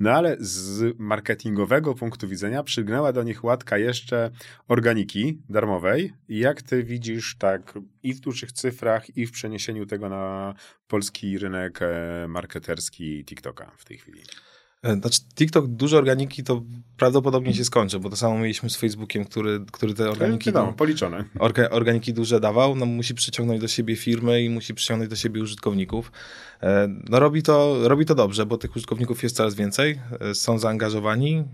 No 0.00 0.10
ale 0.10 0.36
z 0.40 0.94
marketingowego 0.98 1.94
punktu 1.94 2.28
widzenia 2.28 2.62
przygnęła 2.62 3.12
do 3.12 3.22
nich 3.22 3.44
łatka 3.44 3.78
jeszcze 3.78 4.30
organiki 4.68 5.42
darmowej. 5.48 6.12
Jak 6.28 6.62
ty 6.62 6.84
widzisz 6.84 7.36
tak 7.38 7.78
i 8.02 8.14
w 8.14 8.20
dużych 8.20 8.52
cyfrach, 8.52 9.16
i 9.16 9.26
w 9.26 9.32
przeniesieniu 9.32 9.86
tego 9.86 10.08
na 10.08 10.54
polski 10.88 11.38
rynek 11.38 11.78
e, 11.82 12.26
marketerski 12.28 13.24
TikToka 13.24 13.72
w 13.76 13.84
tej 13.84 13.98
chwili? 13.98 14.20
E, 14.86 14.96
znaczy, 14.96 15.20
TikTok 15.34 15.66
dużo 15.66 15.98
organiki 15.98 16.44
to 16.44 16.62
prawdopodobnie 16.96 17.54
się 17.54 17.64
skończy, 17.64 17.98
bo 17.98 18.10
to 18.10 18.16
samo 18.16 18.38
mieliśmy 18.38 18.70
z 18.70 18.76
Facebookiem, 18.76 19.24
który, 19.24 19.60
który 19.72 19.94
te 19.94 20.10
organiki. 20.10 20.52
No, 20.52 20.72
policzone. 20.72 21.24
Orga, 21.38 21.70
organiki 21.70 22.14
duże 22.14 22.40
dawał, 22.40 22.74
no 22.76 22.86
musi 22.86 23.14
przyciągnąć 23.14 23.60
do 23.60 23.68
siebie 23.68 23.96
firmy 23.96 24.42
i 24.42 24.50
musi 24.50 24.74
przyciągnąć 24.74 25.10
do 25.10 25.16
siebie 25.16 25.42
użytkowników. 25.42 26.12
E, 26.62 26.88
no 27.08 27.20
robi 27.20 27.42
to, 27.42 27.88
robi 27.88 28.06
to 28.06 28.14
dobrze, 28.14 28.46
bo 28.46 28.58
tych 28.58 28.76
użytkowników 28.76 29.22
jest 29.22 29.36
coraz 29.36 29.54
więcej, 29.54 30.00
e, 30.20 30.34
są 30.34 30.58
zaangażowani, 30.58 31.44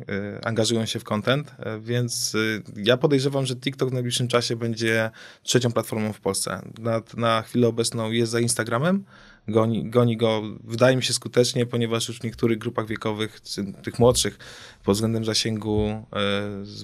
angażują 0.44 0.86
się 0.86 0.98
w 0.98 1.04
content, 1.04 1.54
więc 1.80 2.36
ja 2.76 2.96
podejrzewam, 2.96 3.46
że 3.46 3.56
TikTok 3.56 3.90
w 3.90 3.92
najbliższym 3.92 4.28
czasie 4.28 4.56
będzie 4.56 5.10
trzecią 5.42 5.72
platformą 5.72 6.12
w 6.12 6.20
Polsce. 6.20 6.62
Na, 6.78 7.02
na 7.16 7.42
chwilę 7.42 7.68
obecną 7.68 8.10
jest 8.10 8.32
za 8.32 8.40
Instagramem, 8.40 9.04
goni, 9.48 9.90
goni 9.90 10.16
go, 10.16 10.42
wydaje 10.64 10.96
mi 10.96 11.02
się 11.02 11.12
skutecznie, 11.12 11.66
ponieważ 11.66 12.08
już 12.08 12.18
w 12.18 12.24
niektórych 12.24 12.58
grupach 12.58 12.86
wiekowych, 12.86 13.40
tych 13.82 13.98
młodszych, 13.98 14.38
pod 14.84 14.94
względem 14.94 15.24
zasięgu 15.24 15.88
e, 15.88 16.04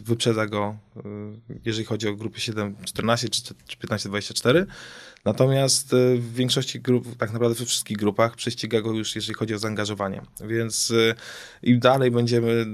wyprzedza 0.02 0.46
go, 0.46 0.76
e, 0.96 1.00
jeżeli 1.64 1.84
chodzi 1.84 2.08
o 2.08 2.14
grupy 2.14 2.40
7, 2.40 2.76
14 2.84 3.28
czy 3.28 3.76
15, 3.76 4.08
24. 4.08 4.66
Natomiast 5.24 5.94
e, 5.94 6.16
w 6.16 6.34
większości 6.34 6.80
grup, 6.80 7.16
tak 7.16 7.32
naprawdę 7.32 7.58
we 7.58 7.64
wszystkich 7.64 7.96
grupach, 7.96 8.36
prześciga 8.36 8.80
go 8.80 8.92
już, 8.92 9.16
jeżeli 9.16 9.34
chodzi 9.34 9.54
o 9.54 9.58
zaangażowanie. 9.58 10.22
Więc 10.40 10.92
im 11.62 11.80
dalej 11.80 12.10
będziemy, 12.10 12.66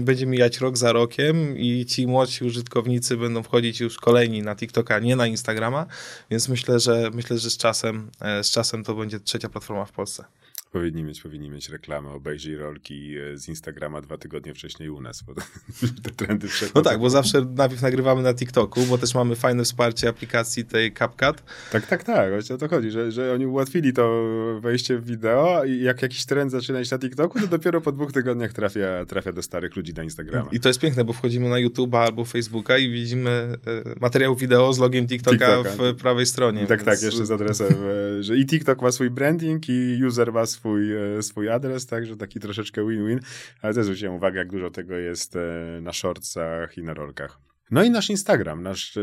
będzie 0.00 0.26
mijać 0.26 0.58
rok 0.58 0.76
za 0.76 0.92
rokiem 0.92 1.58
i 1.58 1.86
ci 1.86 2.06
młodsi 2.06 2.44
użytkownicy 2.44 3.16
będą 3.16 3.42
wchodzić 3.42 3.80
już 3.80 3.98
kolejni 3.98 4.42
na 4.42 4.56
TikToka, 4.56 4.98
nie 4.98 5.16
na 5.16 5.26
Instagrama, 5.26 5.86
więc 6.30 6.48
myślę, 6.48 6.80
że 6.80 7.10
myślę, 7.14 7.38
że 7.38 7.50
z 7.50 7.56
czasem, 7.56 8.10
z 8.42 8.50
czasem 8.50 8.84
to 8.84 8.94
będzie 8.94 9.20
trzecia 9.20 9.48
platforma 9.48 9.84
w 9.84 9.92
Polsce. 9.92 10.24
Powinni 10.72 11.04
mieć, 11.04 11.22
powinni 11.22 11.50
mieć 11.50 11.68
reklamę, 11.68 12.10
obejrzyj 12.10 12.56
rolki 12.56 13.16
e, 13.18 13.36
z 13.36 13.48
Instagrama 13.48 14.00
dwa 14.00 14.18
tygodnie 14.18 14.54
wcześniej 14.54 14.90
u 14.90 15.00
nas, 15.00 15.22
bo 15.22 15.34
te 16.04 16.10
trendy 16.10 16.48
przechodzą. 16.48 16.72
No 16.74 16.82
tak, 16.82 17.00
bo 17.00 17.10
zawsze 17.10 17.46
najpierw 17.56 17.82
nagrywamy 17.82 18.22
na 18.22 18.34
TikToku, 18.34 18.80
bo 18.86 18.98
też 18.98 19.14
mamy 19.14 19.36
fajne 19.36 19.64
wsparcie 19.64 20.08
aplikacji 20.08 20.64
tej 20.64 20.92
CapCut. 20.92 21.42
Tak, 21.72 21.86
tak, 21.86 22.04
tak, 22.04 22.30
właśnie 22.30 22.54
o 22.54 22.58
to 22.58 22.68
chodzi, 22.68 22.90
że, 22.90 23.12
że 23.12 23.32
oni 23.32 23.46
ułatwili 23.46 23.92
to 23.92 24.24
wejście 24.60 24.98
w 24.98 25.04
wideo 25.04 25.64
i 25.64 25.80
jak 25.80 26.02
jakiś 26.02 26.24
trend 26.26 26.50
zaczyna 26.50 26.80
iść 26.80 26.90
na 26.90 26.98
TikToku, 26.98 27.40
to 27.40 27.46
dopiero 27.46 27.80
po 27.80 27.92
dwóch 27.92 28.12
tygodniach 28.12 28.52
trafia, 28.52 29.04
trafia 29.06 29.32
do 29.32 29.42
starych 29.42 29.76
ludzi 29.76 29.94
na 29.94 30.02
Instagrama. 30.02 30.50
I 30.52 30.60
to 30.60 30.68
jest 30.68 30.80
piękne, 30.80 31.04
bo 31.04 31.12
wchodzimy 31.12 31.48
na 31.48 31.56
YouTube'a 31.56 31.98
albo 31.98 32.24
Facebooka 32.24 32.78
i 32.78 32.90
widzimy 32.90 33.30
e, 33.30 34.00
materiał 34.00 34.36
wideo 34.36 34.72
z 34.72 34.78
logiem 34.78 35.06
TikToka, 35.06 35.56
TikToka. 35.56 35.92
w 35.92 35.96
prawej 35.96 36.26
stronie. 36.26 36.62
I 36.62 36.66
tak, 36.66 36.78
tak 36.78 36.86
więc... 36.86 37.00
tak, 37.00 37.06
jeszcze 37.06 37.26
z 37.26 37.30
adresem, 37.30 37.74
e, 38.18 38.22
że 38.22 38.36
i 38.36 38.46
TikTok 38.46 38.82
ma 38.82 38.92
swój 38.92 39.10
branding 39.10 39.68
i 39.68 40.00
user 40.06 40.32
ma 40.32 40.46
swój 40.46 40.59
swój, 40.60 41.16
e, 41.18 41.22
swój 41.22 41.48
adres, 41.48 41.86
także 41.86 42.16
taki 42.16 42.40
troszeczkę 42.40 42.88
win-win, 42.88 43.20
ale 43.62 43.74
też 43.74 43.84
zwróciłem 43.84 44.14
uwagę, 44.14 44.38
jak 44.38 44.50
dużo 44.50 44.70
tego 44.70 44.94
jest 44.94 45.36
e, 45.36 45.80
na 45.82 45.92
shortsach 45.92 46.78
i 46.78 46.82
na 46.82 46.94
rolkach. 46.94 47.49
No 47.70 47.82
i 47.82 47.90
nasz 47.90 48.10
Instagram, 48.10 48.62
nasz 48.62 48.96
e, 48.96 49.00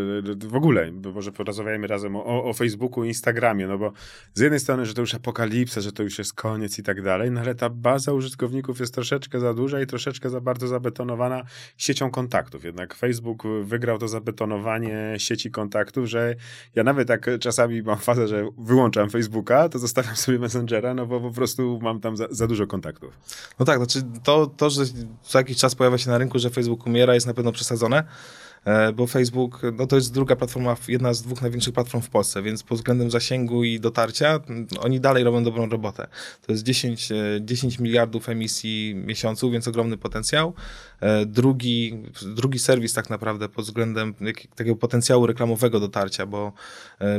w 0.47 0.55
ogóle, 0.55 0.91
bo 0.91 1.11
może 1.11 1.31
porozmawiajmy 1.31 1.87
razem 1.87 2.15
o, 2.15 2.43
o 2.43 2.53
Facebooku 2.53 3.03
i 3.03 3.07
Instagramie, 3.07 3.67
no 3.67 3.77
bo 3.77 3.91
z 4.33 4.39
jednej 4.39 4.59
strony, 4.59 4.85
że 4.85 4.93
to 4.93 5.01
już 5.01 5.15
apokalipsa, 5.15 5.81
że 5.81 5.91
to 5.91 6.03
już 6.03 6.17
jest 6.17 6.33
koniec 6.33 6.79
i 6.79 6.83
tak 6.83 7.01
dalej, 7.01 7.31
no 7.31 7.41
ale 7.41 7.55
ta 7.55 7.69
baza 7.69 8.13
użytkowników 8.13 8.79
jest 8.79 8.93
troszeczkę 8.93 9.39
za 9.39 9.53
duża 9.53 9.81
i 9.81 9.87
troszeczkę 9.87 10.29
za 10.29 10.41
bardzo 10.41 10.67
zabetonowana 10.67 11.43
siecią 11.77 12.11
kontaktów. 12.11 12.63
Jednak 12.63 12.93
Facebook 12.93 13.43
wygrał 13.63 13.97
to 13.97 14.07
zabetonowanie 14.07 15.15
sieci 15.17 15.51
kontaktów, 15.51 16.05
że 16.05 16.35
ja 16.75 16.83
nawet 16.83 17.07
tak 17.07 17.29
czasami 17.39 17.81
mam 17.81 17.97
fazę, 17.97 18.27
że 18.27 18.49
wyłączam 18.57 19.09
Facebooka, 19.09 19.69
to 19.69 19.79
zostawiam 19.79 20.15
sobie 20.15 20.39
Messengera, 20.39 20.93
no 20.93 21.05
bo 21.05 21.21
po 21.21 21.31
prostu 21.31 21.79
mam 21.81 21.99
tam 21.99 22.17
za, 22.17 22.27
za 22.29 22.47
dużo 22.47 22.67
kontaktów. 22.67 23.19
No 23.59 23.65
tak, 23.65 23.77
znaczy 23.77 24.01
to, 24.23 24.47
to, 24.47 24.69
że 24.69 24.83
co 25.21 25.37
jakiś 25.37 25.57
czas 25.57 25.75
pojawia 25.75 25.97
się 25.97 26.09
na 26.09 26.17
rynku, 26.17 26.39
że 26.39 26.49
Facebook 26.49 26.87
umiera 26.87 27.13
jest 27.13 27.27
na 27.27 27.33
pewno 27.33 27.51
przesadzone, 27.51 28.03
bo 28.95 29.07
Facebook 29.07 29.61
no 29.73 29.87
to 29.87 29.95
jest 29.95 30.13
druga 30.13 30.35
platforma, 30.35 30.75
jedna 30.87 31.13
z 31.13 31.21
dwóch 31.21 31.41
największych 31.41 31.73
platform 31.73 32.03
w 32.03 32.09
Polsce, 32.09 32.41
więc 32.41 32.63
pod 32.63 32.77
względem 32.77 33.11
zasięgu 33.11 33.63
i 33.63 33.79
dotarcia 33.79 34.39
oni 34.79 34.99
dalej 34.99 35.23
robią 35.23 35.43
dobrą 35.43 35.69
robotę. 35.69 36.07
To 36.45 36.51
jest 36.51 36.63
10, 36.63 37.09
10 37.41 37.79
miliardów 37.79 38.29
emisji 38.29 38.95
miesiącu, 38.95 39.51
więc 39.51 39.67
ogromny 39.67 39.97
potencjał. 39.97 40.53
Drugi, 41.25 42.03
drugi 42.21 42.59
serwis 42.59 42.93
tak 42.93 43.09
naprawdę 43.09 43.49
pod 43.49 43.65
względem 43.65 44.13
takiego 44.55 44.75
potencjału 44.75 45.27
reklamowego 45.27 45.79
dotarcia, 45.79 46.25
bo, 46.25 46.53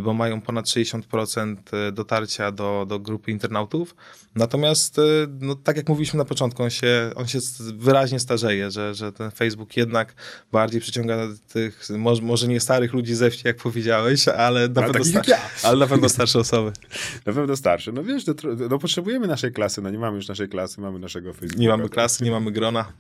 bo 0.03 0.15
mają 0.15 0.41
ponad 0.41 0.67
60% 0.67 1.57
dotarcia 1.93 2.53
do, 2.53 2.87
do 2.89 3.01
grupy 3.01 3.31
internautów. 3.31 3.95
Natomiast, 4.35 5.01
no, 5.41 5.55
tak 5.55 5.77
jak 5.77 5.89
mówiliśmy 5.89 6.19
na 6.19 6.25
początku, 6.25 6.63
on 6.63 6.71
się, 6.71 7.11
on 7.15 7.27
się 7.27 7.39
wyraźnie 7.75 8.21
starzeje, 8.21 8.71
że, 8.71 8.95
że 8.95 9.13
ten 9.13 9.31
Facebook 9.31 9.77
jednak 9.77 10.15
bardziej 10.53 10.81
przyciąga 10.81 11.28
tych, 11.49 11.89
może, 11.99 12.23
może 12.23 12.49
nie 12.49 12.61
starych 12.61 12.93
ludzi 12.93 13.15
ze 13.15 13.31
wsi, 13.31 13.43
jak 13.45 13.57
powiedziałeś, 13.57 14.29
ale 14.29 14.69
na, 14.69 14.83
ale 14.83 14.93
pewno, 14.93 15.21
sta- 15.21 15.23
ja. 15.29 15.39
ale 15.63 15.79
na 15.79 15.87
pewno 15.87 16.09
starsze 16.09 16.39
osoby. 16.39 16.73
Na 17.27 17.33
pewno 17.33 17.57
starsze. 17.57 17.93
No 17.93 18.05
wiesz, 18.05 18.27
no, 18.27 18.35
no, 18.71 18.79
potrzebujemy 18.79 19.27
naszej 19.27 19.53
klasy, 19.53 19.83
no 19.83 19.91
nie 19.91 19.99
mamy 19.99 20.17
już 20.17 20.29
naszej 20.29 20.49
klasy, 20.49 20.81
mamy 20.81 20.99
naszego 20.99 21.33
Facebooka. 21.33 21.61
Nie 21.61 21.69
mamy 21.69 21.89
klasy, 21.89 22.25
nie 22.25 22.31
mamy 22.31 22.53
grona. 22.53 22.93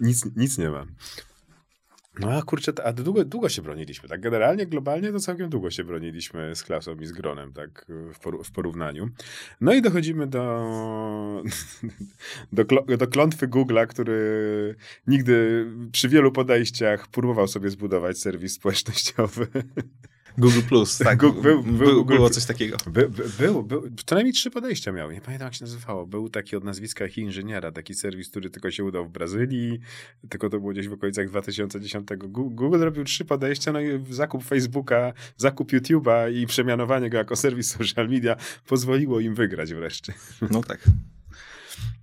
Nic, 0.00 0.36
nic 0.36 0.58
nie 0.58 0.70
ma. 0.70 0.86
No 2.18 2.32
a 2.32 2.42
kurczę, 2.42 2.72
a 2.84 2.92
długo, 2.92 3.24
długo 3.24 3.48
się 3.48 3.62
broniliśmy, 3.62 4.08
tak 4.08 4.20
generalnie, 4.20 4.66
globalnie 4.66 5.12
to 5.12 5.20
całkiem 5.20 5.50
długo 5.50 5.70
się 5.70 5.84
broniliśmy 5.84 6.56
z 6.56 6.62
klasą 6.62 6.94
i 7.00 7.06
z 7.06 7.12
gronem, 7.12 7.52
tak 7.52 7.86
w, 8.44 8.50
porównaniu. 8.50 9.08
No 9.60 9.74
i 9.74 9.82
dochodzimy 9.82 10.26
do, 10.26 11.42
do, 12.52 12.64
do 12.96 13.06
klątwy 13.06 13.48
Google'a, 13.48 13.86
który 13.86 14.74
nigdy 15.06 15.66
przy 15.92 16.08
wielu 16.08 16.32
podejściach 16.32 17.08
próbował 17.08 17.48
sobie 17.48 17.70
zbudować 17.70 18.18
serwis 18.18 18.52
społecznościowy. 18.52 19.46
Google 20.38 20.60
Plus, 20.68 20.98
tak. 20.98 21.18
Google, 21.18 21.42
był, 21.42 21.62
był, 21.62 21.76
był, 21.76 22.04
było 22.04 22.30
coś 22.30 22.44
takiego. 22.44 22.76
By, 22.86 23.08
by, 23.08 23.24
był, 23.38 23.62
był, 23.62 23.82
co 24.06 24.14
najmniej 24.14 24.32
trzy 24.32 24.50
podejścia 24.50 24.92
miał. 24.92 25.10
Nie 25.10 25.20
pamiętam, 25.20 25.46
jak 25.46 25.54
się 25.54 25.64
nazywało. 25.64 26.06
Był 26.06 26.28
taki 26.28 26.56
od 26.56 26.64
nazwiska 26.64 27.04
inżyniera, 27.16 27.72
taki 27.72 27.94
serwis, 27.94 28.30
który 28.30 28.50
tylko 28.50 28.70
się 28.70 28.84
udał 28.84 29.04
w 29.04 29.10
Brazylii, 29.10 29.80
tylko 30.28 30.48
to 30.48 30.60
było 30.60 30.72
gdzieś 30.72 30.88
w 30.88 30.92
okolicach 30.92 31.28
2010. 31.28 32.08
Google 32.28 32.80
robił 32.80 33.04
trzy 33.04 33.24
podejścia, 33.24 33.72
no 33.72 33.80
i 33.80 34.04
zakup 34.10 34.44
Facebooka, 34.44 35.12
zakup 35.36 35.72
YouTube'a 35.72 36.32
i 36.32 36.46
przemianowanie 36.46 37.10
go 37.10 37.18
jako 37.18 37.36
serwis 37.36 37.70
social 37.70 38.08
media 38.08 38.36
pozwoliło 38.66 39.20
im 39.20 39.34
wygrać 39.34 39.74
wreszcie. 39.74 40.12
No 40.50 40.62
tak. 40.62 40.80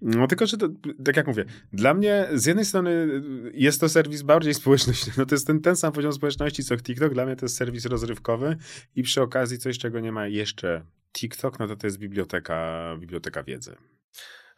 No 0.01 0.27
tylko, 0.27 0.45
że 0.45 0.57
to, 0.57 0.69
tak 1.05 1.17
jak 1.17 1.27
mówię, 1.27 1.45
dla 1.73 1.93
mnie 1.93 2.27
z 2.33 2.45
jednej 2.45 2.65
strony 2.65 3.07
jest 3.53 3.81
to 3.81 3.89
serwis 3.89 4.21
bardziej 4.21 4.53
społecznościowy, 4.63 5.11
no 5.17 5.25
to 5.25 5.35
jest 5.35 5.47
ten, 5.47 5.61
ten 5.61 5.75
sam 5.75 5.93
poziom 5.93 6.13
społeczności 6.13 6.63
co 6.63 6.77
TikTok, 6.77 7.13
dla 7.13 7.25
mnie 7.25 7.35
to 7.35 7.45
jest 7.45 7.57
serwis 7.57 7.85
rozrywkowy 7.85 8.57
i 8.95 9.03
przy 9.03 9.21
okazji 9.21 9.57
coś, 9.57 9.77
czego 9.77 9.99
nie 9.99 10.11
ma 10.11 10.27
jeszcze 10.27 10.85
TikTok, 11.13 11.59
no 11.59 11.67
to 11.67 11.75
to 11.75 11.88
jest 11.88 11.97
biblioteka, 11.97 12.95
biblioteka 12.99 13.43
wiedzy. 13.43 13.75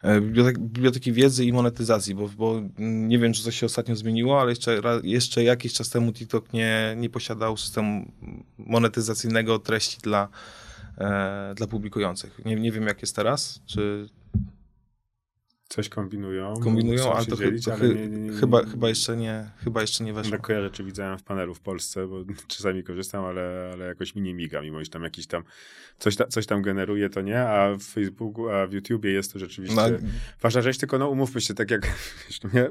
E, 0.02 0.20
bibliotek, 0.20 0.58
biblioteki 0.58 1.12
wiedzy 1.12 1.44
i 1.44 1.52
monetyzacji, 1.52 2.14
bo, 2.14 2.28
bo 2.28 2.60
nie 2.78 3.18
wiem, 3.18 3.32
czy 3.32 3.42
coś 3.42 3.56
się 3.58 3.66
ostatnio 3.66 3.96
zmieniło, 3.96 4.40
ale 4.40 4.50
jeszcze, 4.50 4.80
jeszcze 5.02 5.42
jakiś 5.42 5.72
czas 5.72 5.90
temu 5.90 6.12
TikTok 6.12 6.52
nie, 6.52 6.94
nie 6.96 7.10
posiadał 7.10 7.56
systemu 7.56 8.12
monetyzacyjnego 8.58 9.58
treści 9.58 9.98
dla, 10.02 10.28
e, 10.98 11.52
dla 11.56 11.66
publikujących. 11.66 12.40
Nie, 12.44 12.56
nie 12.56 12.72
wiem, 12.72 12.86
jak 12.86 13.02
jest 13.02 13.16
teraz, 13.16 13.60
czy, 13.66 14.08
Coś 15.68 15.88
kombinują. 15.88 16.54
Kombinują, 16.54 17.12
ale 17.12 17.26
to, 17.26 17.36
dzielić, 17.36 17.64
to 17.64 17.72
ale 17.72 17.88
nie, 17.88 18.08
nie, 18.08 18.18
nie, 18.18 18.32
chyba, 18.32 18.64
chyba, 18.64 18.88
jeszcze 18.88 19.16
nie, 19.16 19.50
chyba 19.64 19.80
jeszcze 19.80 20.04
nie 20.04 20.12
weszło. 20.12 20.32
Tak 20.32 20.40
kojarzę, 20.40 20.70
czy 20.70 20.84
widziałem 20.84 21.18
w 21.18 21.22
panelu 21.22 21.54
w 21.54 21.60
Polsce, 21.60 22.06
bo 22.06 22.24
czasami 22.48 22.84
korzystam, 22.84 23.24
ale, 23.24 23.70
ale 23.72 23.86
jakoś 23.86 24.14
mi 24.14 24.22
nie 24.22 24.34
miga, 24.34 24.62
mimo 24.62 24.84
że 24.84 24.90
tam 24.90 25.02
jakiś 25.02 25.26
tam 25.26 25.42
coś, 25.98 26.16
ta, 26.16 26.26
coś 26.26 26.46
tam 26.46 26.62
generuje, 26.62 27.10
to 27.10 27.20
nie, 27.20 27.40
a 27.40 27.74
w 27.74 27.82
Facebooku, 27.82 28.48
a 28.48 28.66
w 28.66 28.72
YouTubie 28.72 29.12
jest 29.12 29.32
to 29.32 29.38
rzeczywiście 29.38 29.76
no, 29.76 29.98
ważna 30.42 30.62
rzecz, 30.62 30.78
tylko 30.78 30.98
no 30.98 31.08
umówmy 31.08 31.40
się, 31.40 31.54
tak 31.54 31.70
jak 31.70 31.86
nie, 32.54 32.68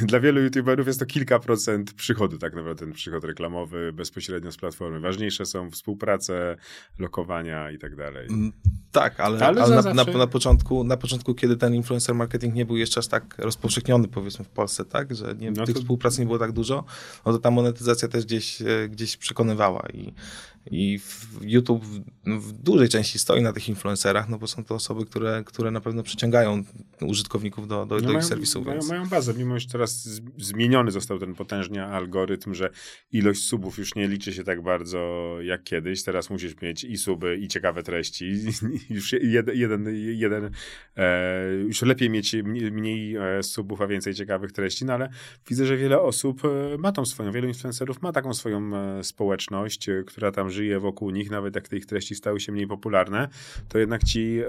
dla 0.00 0.20
wielu 0.20 0.40
YouTuberów 0.40 0.86
jest 0.86 1.00
to 1.00 1.06
kilka 1.06 1.38
procent 1.38 1.92
przychodu, 1.92 2.38
tak 2.38 2.54
naprawdę 2.54 2.84
ten 2.84 2.92
przychód 2.92 3.24
reklamowy 3.24 3.92
bezpośrednio 3.92 4.52
z 4.52 4.56
platformy. 4.56 5.00
Ważniejsze 5.00 5.46
są 5.46 5.70
współprace, 5.70 6.56
lokowania 6.98 7.70
i 7.70 7.78
tak 7.78 7.96
dalej. 7.96 8.26
Mm, 8.28 8.52
tak, 8.92 9.20
ale, 9.20 9.46
ale, 9.46 9.62
ale 9.62 9.76
na, 9.76 9.82
zawsze... 9.82 10.12
na, 10.12 10.18
na, 10.18 10.26
początku, 10.26 10.84
na 10.84 10.96
początku, 10.96 11.34
kiedy 11.34 11.56
ten 11.56 11.74
influencer 11.74 12.14
marketing 12.26 12.54
nie 12.54 12.66
był 12.66 12.76
jeszcze 12.76 12.98
aż 12.98 13.06
tak 13.06 13.34
rozpowszechniony, 13.38 14.08
powiedzmy, 14.08 14.44
w 14.44 14.48
Polsce, 14.48 14.84
tak, 14.84 15.14
że 15.14 15.34
nie, 15.34 15.50
no 15.50 15.66
tych 15.66 15.74
to... 15.74 15.80
współprac 15.80 16.18
nie 16.18 16.26
było 16.26 16.38
tak 16.38 16.52
dużo, 16.52 16.84
no 17.26 17.32
to 17.32 17.38
ta 17.38 17.50
monetyzacja 17.50 18.08
też 18.08 18.24
gdzieś, 18.24 18.62
e, 18.62 18.88
gdzieś 18.88 19.16
przekonywała 19.16 19.88
i 19.94 20.12
i 20.70 21.00
YouTube 21.40 21.84
w, 21.84 22.00
w, 22.26 22.52
dużej 22.52 22.88
części 22.88 23.18
stoi 23.18 23.42
na 23.42 23.52
tych 23.52 23.68
influencerach, 23.68 24.28
no 24.28 24.38
bo 24.38 24.46
są 24.46 24.64
to 24.64 24.74
osoby, 24.74 25.06
które, 25.06 25.42
które 25.46 25.70
na 25.70 25.80
pewno 25.80 26.02
przyciągają 26.02 26.62
użytkowników 27.00 27.68
do, 27.68 27.86
do, 27.86 27.94
no 27.94 28.00
do 28.00 28.06
mają, 28.06 28.18
ich 28.18 28.24
serwisów. 28.24 28.66
Mają, 28.66 28.78
więc... 28.78 28.88
mają 28.88 29.08
bazę, 29.08 29.34
mimo 29.34 29.58
że 29.58 29.68
teraz 29.68 30.20
zmieniony 30.38 30.90
został 30.90 31.18
ten 31.18 31.34
potężny 31.34 31.84
algorytm, 31.84 32.54
że 32.54 32.70
ilość 33.12 33.42
subów 33.42 33.78
już 33.78 33.94
nie 33.94 34.08
liczy 34.08 34.32
się 34.32 34.44
tak 34.44 34.62
bardzo 34.62 35.36
jak 35.42 35.64
kiedyś. 35.64 36.02
Teraz 36.02 36.30
musisz 36.30 36.60
mieć 36.62 36.84
i 36.84 36.98
suby, 36.98 37.36
i 37.36 37.48
ciekawe 37.48 37.82
treści. 37.82 38.32
już 38.90 39.12
jeden, 39.12 39.56
jeden, 39.56 39.86
jeden 39.96 40.50
e, 40.96 41.52
już 41.54 41.82
lepiej 41.82 42.10
mieć 42.16 42.36
mniej 42.70 43.16
e, 43.16 43.42
subów, 43.42 43.80
a 43.80 43.86
więcej 43.86 44.14
ciekawych 44.14 44.52
treści, 44.52 44.84
no 44.84 44.92
ale 44.92 45.08
widzę, 45.48 45.66
że 45.66 45.76
wiele 45.76 46.00
osób 46.00 46.42
e, 46.44 46.78
ma 46.78 46.92
tą 46.92 47.04
swoją, 47.04 47.32
wielu 47.32 47.48
influencerów 47.48 48.02
ma 48.02 48.12
taką 48.12 48.34
swoją 48.34 48.76
e, 48.76 49.04
społeczność, 49.04 49.88
która 50.06 50.32
tam 50.32 50.50
żyje 50.50 50.80
wokół 50.80 51.10
nich, 51.10 51.30
nawet 51.30 51.54
jak 51.54 51.68
te 51.68 51.76
ich 51.76 51.86
treści 51.86 52.14
stały 52.14 52.40
się 52.40 52.52
mniej 52.52 52.66
popularne, 52.66 53.28
to 53.68 53.78
jednak 53.78 54.04
ci, 54.04 54.40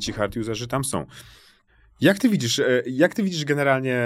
ci 0.00 0.12
hard 0.12 0.36
userzy 0.36 0.68
tam 0.68 0.84
są. 0.84 1.06
Jak 2.00 2.18
ty 2.18 2.28
widzisz, 2.28 2.58
e, 2.58 2.82
jak 2.86 3.14
ty 3.14 3.22
widzisz 3.22 3.44
generalnie 3.44 3.98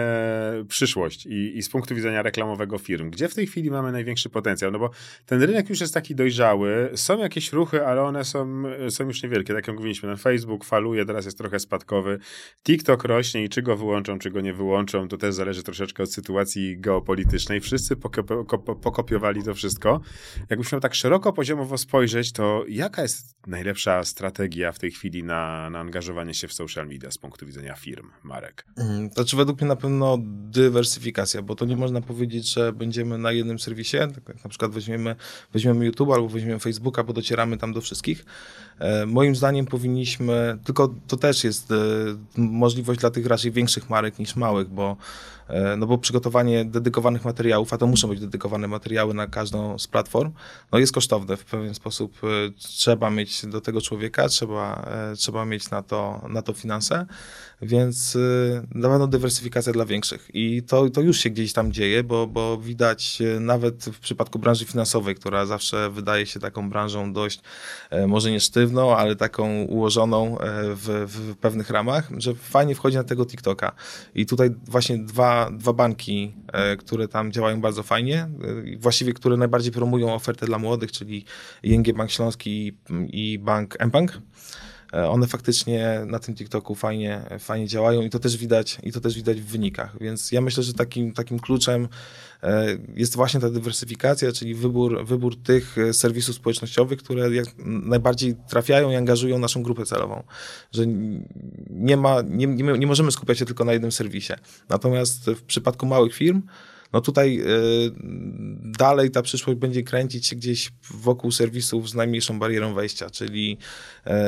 przyszłość 0.68 1.26
i, 1.26 1.58
i, 1.58 1.62
z 1.62 1.68
punktu 1.68 1.94
widzenia 1.94 2.22
reklamowego 2.22 2.78
firm? 2.78 3.10
Gdzie 3.10 3.28
w 3.28 3.34
tej 3.34 3.46
chwili 3.46 3.70
mamy 3.70 3.92
największy 3.92 4.30
potencjał? 4.30 4.70
No 4.70 4.78
bo 4.78 4.90
ten 5.26 5.42
rynek 5.42 5.70
już 5.70 5.80
jest 5.80 5.94
taki 5.94 6.14
dojrzały, 6.14 6.90
są 6.94 7.18
jakieś 7.18 7.52
ruchy, 7.52 7.86
ale 7.86 8.02
one 8.02 8.24
są, 8.24 8.62
są 8.90 9.04
już 9.04 9.22
niewielkie. 9.22 9.54
Tak 9.54 9.66
jak 9.66 9.76
mówiliśmy, 9.76 10.08
ten 10.08 10.18
Facebook 10.18 10.64
faluje, 10.64 11.04
teraz 11.04 11.24
jest 11.24 11.38
trochę 11.38 11.58
spadkowy. 11.58 12.18
TikTok 12.64 13.04
rośnie 13.04 13.44
i 13.44 13.48
czy 13.48 13.62
go 13.62 13.76
wyłączą, 13.76 14.18
czy 14.18 14.30
go 14.30 14.40
nie 14.40 14.54
wyłączą, 14.54 15.08
to 15.08 15.16
też 15.16 15.34
zależy 15.34 15.62
troszeczkę 15.62 16.02
od 16.02 16.12
sytuacji 16.12 16.78
geopolitycznej. 16.78 17.60
Wszyscy 17.60 17.96
pokopiowali 18.82 19.42
to 19.42 19.54
wszystko. 19.54 20.00
Jakbyś 20.50 20.72
miał 20.72 20.80
tak 20.80 20.94
szeroko 20.94 21.32
poziomowo 21.32 21.78
spojrzeć, 21.78 22.32
to 22.32 22.64
jaka 22.68 23.02
jest 23.02 23.34
najlepsza 23.46 24.04
strategia 24.04 24.72
w 24.72 24.78
tej 24.78 24.90
chwili 24.90 25.24
na, 25.24 25.70
na 25.70 25.78
angażowanie 25.78 26.34
się 26.34 26.48
w 26.48 26.52
social 26.52 26.86
media 26.86 27.10
z 27.10 27.18
punktu 27.18 27.46
widzenia 27.46 27.74
firm, 27.74 27.83
marek? 28.22 28.64
Mm, 28.76 29.10
znaczy 29.10 29.36
według 29.36 29.60
mnie 29.60 29.68
na 29.68 29.76
pewno 29.76 30.18
dywersyfikacja, 30.50 31.42
bo 31.42 31.54
to 31.54 31.64
nie 31.64 31.76
można 31.76 32.00
powiedzieć, 32.00 32.54
że 32.54 32.72
będziemy 32.72 33.18
na 33.18 33.32
jednym 33.32 33.58
serwisie, 33.58 33.98
tak 33.98 34.28
jak 34.28 34.44
na 34.44 34.50
przykład 34.50 34.70
weźmiemy, 34.70 35.16
weźmiemy 35.52 35.84
YouTube 35.84 36.10
albo 36.10 36.28
weźmiemy 36.28 36.60
Facebooka, 36.60 37.04
bo 37.04 37.12
docieramy 37.12 37.58
tam 37.58 37.72
do 37.72 37.80
wszystkich. 37.80 38.24
E, 38.78 39.06
moim 39.06 39.36
zdaniem 39.36 39.66
powinniśmy, 39.66 40.58
tylko 40.64 40.94
to 41.06 41.16
też 41.16 41.44
jest 41.44 41.70
e, 41.72 41.74
możliwość 42.36 43.00
dla 43.00 43.10
tych 43.10 43.26
raczej 43.26 43.52
większych 43.52 43.90
marek 43.90 44.18
niż 44.18 44.36
małych, 44.36 44.68
bo 44.68 44.96
no 45.76 45.86
bo 45.86 45.98
przygotowanie 45.98 46.64
dedykowanych 46.64 47.24
materiałów, 47.24 47.72
a 47.72 47.78
to 47.78 47.86
muszą 47.86 48.08
być 48.08 48.20
dedykowane 48.20 48.68
materiały 48.68 49.14
na 49.14 49.26
każdą 49.26 49.78
z 49.78 49.86
platform, 49.86 50.32
no 50.72 50.78
jest 50.78 50.92
kosztowne 50.92 51.36
w 51.36 51.44
pewien 51.44 51.74
sposób. 51.74 52.16
E, 52.24 52.26
trzeba 52.58 53.10
mieć 53.10 53.46
do 53.46 53.60
tego 53.60 53.80
człowieka, 53.80 54.28
trzeba, 54.28 54.88
e, 55.12 55.16
trzeba 55.16 55.44
mieć 55.44 55.70
na 55.70 55.82
to, 55.82 56.26
na 56.28 56.42
to 56.42 56.52
finanse, 56.52 57.06
więc 57.62 58.18
na 58.74 58.88
pewno 58.88 59.06
dywersyfikacja 59.06 59.72
dla 59.72 59.84
większych. 59.84 60.30
I 60.34 60.62
to, 60.62 60.90
to 60.90 61.00
już 61.00 61.18
się 61.18 61.30
gdzieś 61.30 61.52
tam 61.52 61.72
dzieje, 61.72 62.04
bo, 62.04 62.26
bo 62.26 62.58
widać 62.58 63.22
nawet 63.40 63.84
w 63.84 63.98
przypadku 63.98 64.38
branży 64.38 64.64
finansowej, 64.64 65.14
która 65.14 65.46
zawsze 65.46 65.90
wydaje 65.90 66.26
się 66.26 66.40
taką 66.40 66.70
branżą 66.70 67.12
dość, 67.12 67.40
może 68.06 68.30
nie 68.30 68.40
sztywną, 68.40 68.96
ale 68.96 69.16
taką 69.16 69.62
ułożoną 69.62 70.36
w, 70.74 71.06
w 71.08 71.36
pewnych 71.36 71.70
ramach, 71.70 72.08
że 72.18 72.34
fajnie 72.34 72.74
wchodzi 72.74 72.96
na 72.96 73.04
tego 73.04 73.26
TikToka. 73.26 73.72
I 74.14 74.26
tutaj 74.26 74.50
właśnie 74.66 74.98
dwa 74.98 75.33
dwa, 75.52 75.72
banki, 75.72 76.34
e, 76.52 76.76
które 76.76 77.08
tam 77.08 77.32
działają 77.32 77.60
bardzo 77.60 77.82
fajnie, 77.82 78.18
e, 78.18 78.28
właściwie 78.78 79.12
które 79.12 79.36
najbardziej 79.36 79.72
promują 79.72 80.14
ofertę 80.14 80.46
dla 80.46 80.58
młodych, 80.58 80.92
czyli 80.92 81.24
ING 81.62 81.92
Bank 81.96 82.10
Śląski 82.10 82.76
i 83.12 83.38
Bank 83.38 83.76
mBank. 83.86 84.18
E, 84.94 85.08
one 85.08 85.26
faktycznie 85.26 86.02
na 86.06 86.18
tym 86.18 86.34
TikToku 86.34 86.74
fajnie, 86.74 87.22
fajnie 87.38 87.66
działają 87.66 88.02
i 88.02 88.10
to 88.10 88.18
też 88.18 88.36
widać, 88.36 88.78
i 88.82 88.92
to 88.92 89.00
też 89.00 89.14
widać 89.14 89.40
w 89.40 89.46
wynikach. 89.46 89.96
Więc 90.00 90.32
ja 90.32 90.40
myślę, 90.40 90.62
że 90.62 90.74
takim, 90.74 91.12
takim 91.12 91.38
kluczem 91.38 91.88
jest 92.96 93.16
właśnie 93.16 93.40
ta 93.40 93.50
dywersyfikacja, 93.50 94.32
czyli 94.32 94.54
wybór, 94.54 95.06
wybór 95.06 95.36
tych 95.42 95.76
serwisów 95.92 96.36
społecznościowych, 96.36 96.98
które 96.98 97.30
najbardziej 97.64 98.34
trafiają 98.48 98.90
i 98.90 98.96
angażują 98.96 99.38
naszą 99.38 99.62
grupę 99.62 99.86
celową. 99.86 100.22
Że 100.72 100.84
nie, 101.70 101.96
ma, 101.96 102.22
nie, 102.22 102.46
nie, 102.46 102.78
nie 102.78 102.86
możemy 102.86 103.12
skupiać 103.12 103.38
się 103.38 103.44
tylko 103.44 103.64
na 103.64 103.72
jednym 103.72 103.92
serwisie. 103.92 104.32
Natomiast 104.68 105.30
w 105.30 105.42
przypadku 105.42 105.86
małych 105.86 106.14
firm, 106.14 106.42
No 106.94 107.00
tutaj 107.00 107.40
y, 107.40 107.44
dalej 108.78 109.10
ta 109.10 109.22
przyszłość 109.22 109.58
będzie 109.58 109.82
kręcić 109.82 110.26
się 110.26 110.36
gdzieś 110.36 110.72
wokół 110.90 111.30
serwisów 111.30 111.90
z 111.90 111.94
najmniejszą 111.94 112.38
barierą 112.38 112.74
wejścia, 112.74 113.10
czyli 113.10 113.58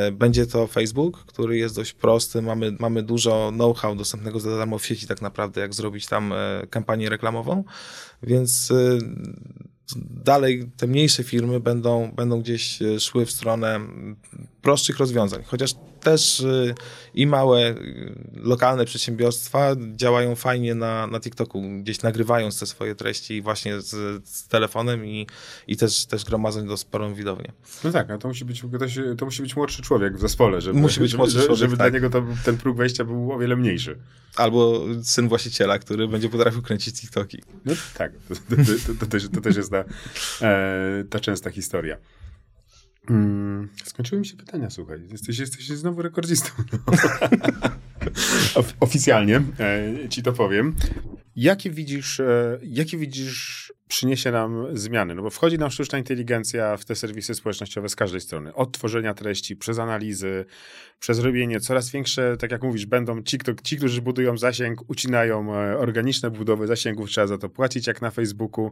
y, 0.08 0.12
będzie 0.12 0.46
to 0.46 0.66
Facebook, 0.66 1.24
który 1.26 1.58
jest 1.58 1.76
dość 1.76 1.92
prosty, 1.92 2.42
mamy, 2.42 2.76
mamy 2.78 3.02
dużo 3.02 3.52
know-how 3.54 3.94
dostępnego 3.94 4.40
za 4.40 4.56
darmo 4.56 4.78
w 4.78 4.86
sieci 4.86 5.06
tak 5.06 5.22
naprawdę, 5.22 5.60
jak 5.60 5.74
zrobić 5.74 6.06
tam 6.06 6.32
y, 6.32 6.36
kampanię 6.70 7.08
reklamową, 7.08 7.64
więc 8.22 8.72
dalej 10.24 10.70
te 10.76 10.86
mniejsze 10.86 11.24
firmy 11.24 11.60
będą, 11.60 12.12
będą 12.12 12.40
gdzieś 12.40 12.82
e, 12.82 13.00
szły 13.00 13.26
w 13.26 13.30
stronę 13.30 13.80
prostszych 14.62 14.98
rozwiązań. 14.98 15.42
Chociaż 15.46 15.74
też 16.06 16.40
e, 16.40 16.74
i 17.14 17.26
małe, 17.26 17.60
e, 17.60 17.74
lokalne 18.34 18.84
przedsiębiorstwa 18.84 19.76
działają 19.96 20.34
fajnie 20.34 20.74
na, 20.74 21.06
na 21.06 21.20
TikToku, 21.20 21.62
gdzieś 21.80 22.02
nagrywając 22.02 22.60
te 22.60 22.66
swoje 22.66 22.94
treści 22.94 23.42
właśnie 23.42 23.80
z, 23.80 23.90
z 24.28 24.48
telefonem 24.48 25.06
i, 25.06 25.26
i 25.66 25.76
też, 25.76 26.06
też 26.06 26.24
gromadzą 26.24 26.66
do 26.66 26.76
sporą 26.76 27.14
widownię. 27.14 27.52
No 27.84 27.92
tak, 27.92 28.10
a 28.10 28.18
to 28.18 28.28
musi 28.28 28.44
być, 28.44 28.62
ktoś, 28.74 28.98
to 29.18 29.24
musi 29.24 29.42
być 29.42 29.56
młodszy 29.56 29.82
człowiek 29.82 30.16
w 30.16 30.20
zespole, 30.20 30.60
żeby, 30.60 30.80
musi 30.80 31.00
być 31.00 31.14
młodszy 31.14 31.32
żeby, 31.32 31.46
człowiek, 31.46 31.60
żeby 31.60 31.76
tak. 31.76 31.90
dla 31.90 31.98
niego 31.98 32.10
to, 32.10 32.26
ten 32.44 32.56
próg 32.56 32.76
wejścia 32.76 33.04
był 33.04 33.32
o 33.32 33.38
wiele 33.38 33.56
mniejszy. 33.56 33.98
Albo 34.36 34.84
syn 35.02 35.28
właściciela, 35.28 35.78
który 35.78 36.08
będzie 36.08 36.28
potrafił 36.28 36.62
kręcić 36.62 37.00
TikToki. 37.00 37.42
No 37.64 37.72
tak, 37.98 38.12
to, 38.28 38.34
to, 38.34 38.56
to, 38.86 38.94
to 39.00 39.06
też, 39.06 39.28
też 39.42 39.56
jest 39.56 39.70
ta, 39.70 39.84
e, 40.42 41.04
ta 41.10 41.20
częsta 41.20 41.50
historia. 41.50 41.96
Mm, 43.10 43.68
skończyły 43.84 44.20
mi 44.20 44.26
się 44.26 44.36
pytania, 44.36 44.70
słuchaj. 44.70 45.00
Jesteś, 45.10 45.38
jesteś 45.38 45.66
znowu 45.66 46.02
rekordzistą. 46.02 46.50
No. 48.56 48.62
Oficjalnie 48.80 49.42
e, 49.60 50.08
ci 50.08 50.22
to 50.22 50.32
powiem. 50.32 50.74
Jakie 51.36 51.70
widzisz, 51.70 52.20
e, 52.20 52.58
jakie 52.62 52.98
widzisz 52.98 53.72
przyniesie 53.88 54.30
nam 54.30 54.66
zmiany? 54.72 55.14
No 55.14 55.22
bo 55.22 55.30
wchodzi 55.30 55.58
nam 55.58 55.70
sztuczna 55.70 55.98
inteligencja 55.98 56.76
w 56.76 56.84
te 56.84 56.94
serwisy 56.94 57.34
społecznościowe 57.34 57.88
z 57.88 57.96
każdej 57.96 58.20
strony. 58.20 58.54
Od 58.54 58.72
tworzenia 58.72 59.14
treści, 59.14 59.56
przez 59.56 59.78
analizy, 59.78 60.44
przez 60.98 61.18
robienie 61.18 61.60
coraz 61.60 61.90
większe, 61.90 62.36
tak 62.36 62.50
jak 62.50 62.62
mówisz, 62.62 62.86
będą 62.86 63.22
ci, 63.22 63.38
kto, 63.38 63.52
ci 63.62 63.76
którzy 63.76 64.02
budują 64.02 64.38
zasięg, 64.38 64.90
ucinają 64.90 65.54
e, 65.54 65.78
organiczne 65.78 66.30
budowy 66.30 66.66
zasięgów, 66.66 67.10
trzeba 67.10 67.26
za 67.26 67.38
to 67.38 67.48
płacić, 67.48 67.86
jak 67.86 68.02
na 68.02 68.10
Facebooku. 68.10 68.70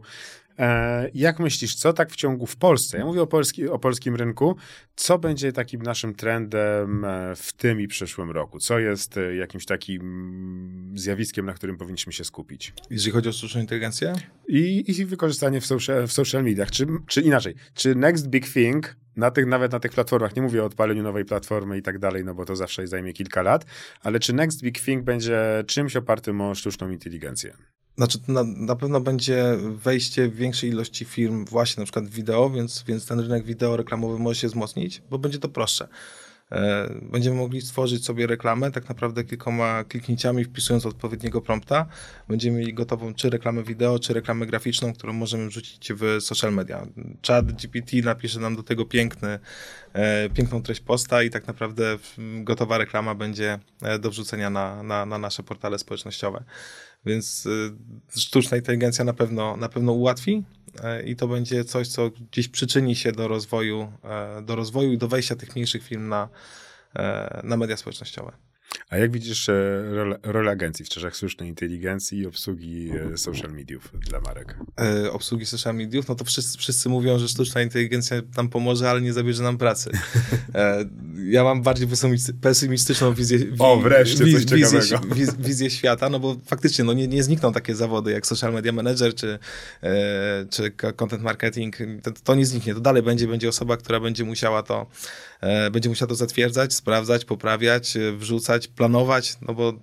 E, 0.59 1.09
jak 1.13 1.39
myślisz, 1.39 1.75
co 1.75 1.93
tak 1.93 2.11
w 2.11 2.15
ciągu 2.15 2.45
w 2.45 2.55
Polsce, 2.55 2.97
ja 2.97 3.05
mówię 3.05 3.21
o, 3.21 3.27
polski, 3.27 3.67
o 3.69 3.79
polskim 3.79 4.15
rynku, 4.15 4.55
co 4.95 5.19
będzie 5.19 5.51
takim 5.51 5.81
naszym 5.81 6.15
trendem 6.15 7.05
e, 7.05 7.35
w 7.35 7.53
tym 7.53 7.81
i 7.81 7.87
przyszłym 7.87 8.31
roku? 8.31 8.59
Co 8.59 8.79
jest 8.79 9.17
e, 9.17 9.35
jakimś 9.35 9.65
takim 9.65 10.93
zjawiskiem, 10.95 11.45
na 11.45 11.53
którym 11.53 11.77
powinniśmy 11.77 12.13
się 12.13 12.23
skupić? 12.23 12.73
Jeżeli 12.89 13.11
chodzi 13.11 13.29
o 13.29 13.31
sztuczną 13.31 13.61
inteligencję? 13.61 14.13
I, 14.47 14.83
i 14.87 15.05
wykorzystanie 15.05 15.61
w 15.61 15.65
social, 15.65 16.07
w 16.07 16.11
social 16.11 16.43
mediach. 16.43 16.71
Czy, 16.71 16.87
czy 17.07 17.21
inaczej, 17.21 17.55
czy 17.73 17.95
next 17.95 18.27
big 18.27 18.53
thing 18.53 18.95
na 19.15 19.31
tych, 19.31 19.45
nawet 19.45 19.71
na 19.71 19.79
tych 19.79 19.91
platformach, 19.91 20.35
nie 20.35 20.41
mówię 20.41 20.63
o 20.63 20.65
odpaleniu 20.65 21.03
nowej 21.03 21.25
platformy 21.25 21.77
i 21.77 21.81
tak 21.81 21.99
dalej, 21.99 22.25
no 22.25 22.35
bo 22.35 22.45
to 22.45 22.55
zawsze 22.55 22.87
zajmie 22.87 23.13
kilka 23.13 23.41
lat, 23.41 23.65
ale 24.01 24.19
czy 24.19 24.33
next 24.33 24.61
big 24.61 24.81
thing 24.81 25.03
będzie 25.03 25.63
czymś 25.67 25.95
opartym 25.95 26.41
o 26.41 26.55
sztuczną 26.55 26.89
inteligencję? 26.89 27.57
Znaczy, 27.97 28.19
na, 28.27 28.43
na 28.43 28.75
pewno 28.75 29.01
będzie 29.01 29.57
wejście 29.75 30.29
większej 30.29 30.69
ilości 30.69 31.05
firm 31.05 31.45
właśnie 31.45 31.81
na 31.81 31.85
przykład 31.85 32.09
wideo, 32.09 32.49
więc, 32.49 32.83
więc 32.87 33.05
ten 33.05 33.19
rynek 33.19 33.45
wideo 33.45 33.77
reklamowy 33.77 34.19
może 34.19 34.39
się 34.39 34.47
wzmocnić, 34.47 35.01
bo 35.09 35.19
będzie 35.19 35.39
to 35.39 35.49
prostsze. 35.49 35.87
E, 36.51 36.89
będziemy 37.01 37.35
mogli 37.35 37.61
stworzyć 37.61 38.05
sobie 38.05 38.27
reklamę 38.27 38.71
tak 38.71 38.89
naprawdę 38.89 39.23
kilkoma 39.23 39.83
kliknięciami, 39.83 40.43
wpisując 40.43 40.85
odpowiedniego 40.85 41.41
prompta. 41.41 41.85
Będziemy 42.27 42.59
mieli 42.59 42.73
gotową 42.73 43.13
czy 43.13 43.29
reklamę 43.29 43.63
wideo, 43.63 43.99
czy 43.99 44.13
reklamę 44.13 44.45
graficzną, 44.45 44.93
którą 44.93 45.13
możemy 45.13 45.47
wrzucić 45.47 45.93
w 45.93 46.17
social 46.19 46.53
media. 46.53 46.87
Chat 47.27 47.51
GPT 47.51 47.97
napisze 47.97 48.39
nam 48.39 48.55
do 48.55 48.63
tego 48.63 48.85
piękny, 48.85 49.39
e, 49.93 50.29
piękną 50.29 50.61
treść 50.61 50.81
posta 50.81 51.23
i 51.23 51.29
tak 51.29 51.47
naprawdę 51.47 51.97
gotowa 52.43 52.77
reklama 52.77 53.15
będzie 53.15 53.59
e, 53.81 53.99
do 53.99 54.09
wrzucenia 54.09 54.49
na, 54.49 54.83
na, 54.83 55.05
na 55.05 55.17
nasze 55.17 55.43
portale 55.43 55.79
społecznościowe. 55.79 56.43
Więc 57.05 57.47
sztuczna 58.17 58.57
inteligencja 58.57 59.05
na 59.05 59.13
pewno, 59.13 59.57
na 59.57 59.69
pewno 59.69 59.91
ułatwi 59.91 60.43
i 61.05 61.15
to 61.15 61.27
będzie 61.27 61.65
coś, 61.65 61.87
co 61.87 62.09
gdzieś 62.31 62.47
przyczyni 62.47 62.95
się 62.95 63.11
do 63.11 63.27
rozwoju, 63.27 63.91
do 64.43 64.55
rozwoju 64.55 64.93
i 64.93 64.97
do 64.97 65.07
wejścia 65.07 65.35
tych 65.35 65.55
mniejszych 65.55 65.83
firm 65.83 66.07
na, 66.07 66.29
na 67.43 67.57
media 67.57 67.77
społecznościowe. 67.77 68.31
A 68.89 68.97
jak 68.97 69.11
widzisz 69.11 69.47
rolę, 69.91 70.19
rolę 70.23 70.51
agencji 70.51 70.85
w 70.85 70.89
czasach 70.89 71.15
sztucznej 71.15 71.49
inteligencji 71.49 72.19
i 72.19 72.25
obsługi 72.25 72.91
social 73.15 73.51
mediów 73.51 73.91
dla 73.99 74.19
marek? 74.19 74.57
E, 74.79 75.11
obsługi 75.11 75.45
social 75.45 75.75
mediów? 75.75 76.07
No 76.07 76.15
to 76.15 76.25
wszyscy, 76.25 76.57
wszyscy 76.57 76.89
mówią, 76.89 77.19
że 77.19 77.27
sztuczna 77.27 77.61
inteligencja 77.61 78.21
nam 78.37 78.49
pomoże, 78.49 78.89
ale 78.89 79.01
nie 79.01 79.13
zabierze 79.13 79.43
nam 79.43 79.57
pracy. 79.57 79.91
E, 80.55 80.85
ja 81.23 81.43
mam 81.43 81.61
bardziej 81.61 81.87
pesymistyczną 82.41 83.13
wizję, 83.13 83.37
wi, 83.37 83.55
o, 83.59 83.77
wreszcie 83.77 84.17
coś 84.17 84.45
wizję, 84.45 84.81
wizję, 85.15 85.33
wizję 85.39 85.69
świata, 85.69 86.09
no 86.09 86.19
bo 86.19 86.35
faktycznie 86.45 86.85
no 86.85 86.93
nie, 86.93 87.07
nie 87.07 87.23
znikną 87.23 87.53
takie 87.53 87.75
zawody 87.75 88.11
jak 88.11 88.27
social 88.27 88.53
media 88.53 88.71
manager 88.71 89.15
czy, 89.15 89.39
e, 89.83 90.45
czy 90.49 90.71
content 90.71 91.23
marketing. 91.23 91.77
To, 92.03 92.11
to 92.23 92.35
nie 92.35 92.45
zniknie. 92.45 92.73
To 92.73 92.79
dalej 92.79 93.03
będzie, 93.03 93.27
będzie 93.27 93.49
osoba, 93.49 93.77
która 93.77 93.99
będzie 93.99 94.23
musiała 94.23 94.63
to 94.63 94.87
będzie 95.71 95.89
musiała 95.89 96.09
to 96.09 96.15
zatwierdzać, 96.15 96.73
sprawdzać, 96.73 97.25
poprawiać, 97.25 97.97
wrzucać, 98.17 98.67
planować, 98.67 99.37
no 99.41 99.53
bo 99.53 99.73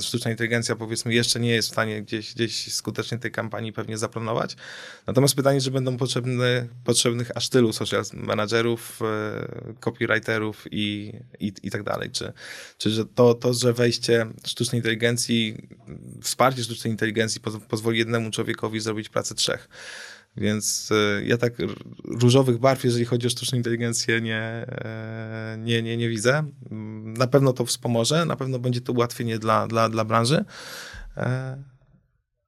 sztuczna 0.00 0.30
inteligencja 0.30 0.76
powiedzmy 0.76 1.14
jeszcze 1.14 1.40
nie 1.40 1.50
jest 1.50 1.68
w 1.68 1.72
stanie 1.72 2.02
gdzieś, 2.02 2.34
gdzieś 2.34 2.74
skutecznie 2.74 3.18
tej 3.18 3.30
kampanii 3.30 3.72
pewnie 3.72 3.98
zaplanować. 3.98 4.56
Natomiast 5.06 5.34
pytanie, 5.34 5.60
że 5.60 5.70
będą 5.70 5.96
potrzebne, 5.96 6.66
potrzebnych 6.84 7.36
aż 7.36 7.48
tylu 7.48 7.72
social 7.72 8.04
managerów, 8.12 9.00
copywriterów 9.80 10.64
i, 10.70 11.12
i, 11.40 11.52
i 11.62 11.70
tak 11.70 11.82
dalej. 11.82 12.10
Czy, 12.10 12.32
czy 12.78 12.90
że 12.90 13.04
to, 13.06 13.34
to, 13.34 13.54
że 13.54 13.72
wejście 13.72 14.26
sztucznej 14.46 14.78
inteligencji, 14.78 15.68
wsparcie 16.22 16.64
sztucznej 16.64 16.90
inteligencji 16.90 17.40
pozwoli 17.68 17.98
jednemu 17.98 18.30
człowiekowi 18.30 18.80
zrobić 18.80 19.08
pracę 19.08 19.34
trzech. 19.34 19.68
Więc 20.38 20.90
ja 21.24 21.38
tak 21.38 21.52
różowych 22.04 22.58
barw, 22.58 22.84
jeżeli 22.84 23.04
chodzi 23.04 23.26
o 23.26 23.30
sztuczną 23.30 23.58
inteligencję, 23.58 24.20
nie, 24.20 24.66
nie, 25.58 25.82
nie, 25.82 25.96
nie 25.96 26.08
widzę. 26.08 26.44
Na 27.18 27.26
pewno 27.26 27.52
to 27.52 27.64
wspomoże, 27.64 28.24
na 28.24 28.36
pewno 28.36 28.58
będzie 28.58 28.80
to 28.80 28.92
ułatwienie 28.92 29.38
dla, 29.38 29.66
dla, 29.66 29.88
dla 29.88 30.04
branży. 30.04 30.44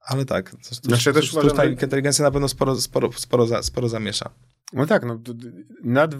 Ale 0.01 0.25
tak, 0.25 0.55
znaczy, 0.81 1.13
też 1.13 1.25
sztuczna 1.25 1.51
uważam, 1.53 1.71
inteligencja 1.71 2.25
na 2.25 2.31
pewno 2.31 2.47
sporo, 2.47 2.81
sporo, 2.81 3.11
sporo, 3.11 3.63
sporo 3.63 3.89
zamiesza. 3.89 4.29
No 4.73 4.85
tak, 4.85 5.05
no, 5.05 5.19
nad, 5.83 6.15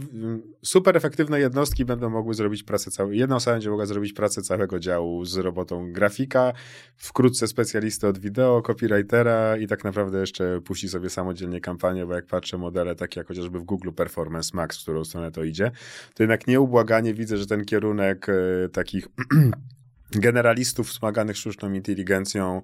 super 0.64 0.98
efektywne 0.98 1.40
jednostki 1.40 1.86
będą 1.86 2.10
mogły 2.10 2.34
zrobić 2.34 2.64
pracę 2.64 2.92
całej. 2.92 3.20
Jedna 3.20 3.36
osoba 3.36 3.56
będzie 3.56 3.70
mogła 3.70 3.86
zrobić 3.86 4.14
pracę 4.14 4.42
całego 4.42 4.80
działu 4.80 5.26
z 5.26 5.38
robotą 5.38 5.94
grafika, 5.94 6.54
wkrótce 6.98 7.48
specjalisty 7.48 8.08
od 8.08 8.20
wideo, 8.20 8.62
copywritera 8.62 9.58
i 9.58 9.68
tak 9.68 9.84
naprawdę 9.84 10.20
jeszcze 10.20 10.62
puści 10.62 10.90
sobie 10.90 11.10
samodzielnie 11.10 11.62
kampanię, 11.62 12.06
bo 12.06 12.14
jak 12.14 12.26
patrzę 12.26 12.58
modele 12.58 12.96
takie 12.96 13.20
jak 13.20 13.28
chociażby 13.28 13.60
w 13.60 13.64
Google 13.64 13.92
Performance 13.92 14.50
Max, 14.54 14.80
w 14.80 14.82
którą 14.82 15.04
stronę 15.04 15.32
to 15.32 15.44
idzie, 15.44 15.72
to 16.14 16.24
jednak 16.24 16.48
nieubłaganie 16.48 17.14
widzę, 17.14 17.38
że 17.38 17.48
ten 17.48 17.66
kierunek 17.66 18.28
e, 18.30 18.70
takich 18.70 19.08
generalistów 20.20 20.90
wspomaganych 20.90 21.38
sztuczną 21.38 21.74
inteligencją 21.74 22.62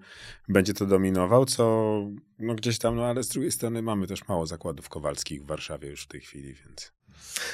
będzie 0.49 0.73
to 0.73 0.85
dominował, 0.85 1.45
co 1.45 1.97
no 2.39 2.55
gdzieś 2.55 2.77
tam, 2.77 2.95
no 2.95 3.05
ale 3.05 3.23
z 3.23 3.29
drugiej 3.29 3.51
strony 3.51 3.81
mamy 3.81 4.07
też 4.07 4.27
mało 4.27 4.47
zakładów 4.47 4.89
kowalskich 4.89 5.43
w 5.43 5.45
Warszawie 5.45 5.89
już 5.89 6.03
w 6.03 6.07
tej 6.07 6.21
chwili, 6.21 6.53
więc... 6.53 6.91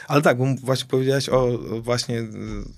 Ale 0.07 0.21
tak, 0.21 0.37
bo 0.37 0.45
właśnie 0.63 0.87
powiedziałeś 0.89 1.29
o 1.29 1.59
właśnie 1.81 2.23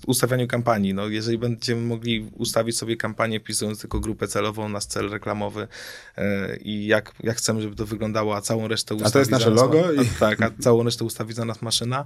ustawianiu 0.06 0.46
kampanii. 0.46 0.94
No, 0.94 1.08
jeżeli 1.08 1.38
będziemy 1.38 1.82
mogli 1.82 2.30
ustawić 2.32 2.78
sobie 2.78 2.96
kampanię, 2.96 3.40
wpisując 3.40 3.80
tylko 3.80 4.00
grupę 4.00 4.28
celową, 4.28 4.68
nasz 4.68 4.84
cel 4.84 5.10
reklamowy 5.10 5.68
yy, 6.16 6.24
i 6.56 6.86
jak, 6.86 7.14
jak 7.22 7.36
chcemy, 7.36 7.62
żeby 7.62 7.76
to 7.76 7.86
wyglądało, 7.86 8.36
a 8.36 8.40
całą 8.40 8.68
resztę 8.68 8.94
ustawić... 8.94 9.10
A 9.10 9.12
to 9.12 9.18
jest 9.18 9.30
nasze 9.30 9.50
logo? 9.50 9.92
I... 9.92 9.98
A, 10.00 10.04
tak, 10.20 10.42
a 10.42 10.50
całą 10.60 10.82
resztę 10.82 11.04
ustawić 11.04 11.36
za 11.36 11.44
nas 11.44 11.62
maszyna, 11.62 12.04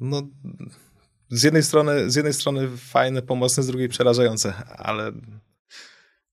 no 0.00 0.22
z 1.30 1.42
jednej 1.42 1.62
strony, 1.62 2.10
z 2.10 2.14
jednej 2.14 2.34
strony 2.34 2.68
fajne, 2.76 3.22
pomocne, 3.22 3.62
z 3.62 3.66
drugiej 3.66 3.88
przerażające, 3.88 4.54
ale... 4.66 5.12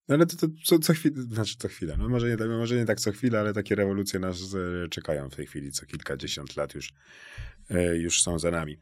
No 0.08 0.14
ale 0.14 0.26
to, 0.26 0.36
to 0.36 0.46
co, 0.64 0.78
co 0.78 0.92
chwilę, 0.92 1.22
znaczy 1.22 1.56
co 1.58 1.68
chwilę, 1.68 1.96
no 1.98 2.08
może 2.08 2.28
nie, 2.28 2.46
może 2.46 2.76
nie 2.76 2.84
tak 2.84 3.00
co 3.00 3.12
chwilę, 3.12 3.40
ale 3.40 3.52
takie 3.52 3.74
rewolucje 3.74 4.20
nas 4.20 4.36
e, 4.84 4.88
czekają 4.88 5.30
w 5.30 5.36
tej 5.36 5.46
chwili, 5.46 5.72
co 5.72 5.86
kilkadziesiąt 5.86 6.56
lat 6.56 6.74
już, 6.74 6.92
e, 7.70 7.96
już 7.96 8.22
są 8.22 8.38
za 8.38 8.50
nami. 8.50 8.78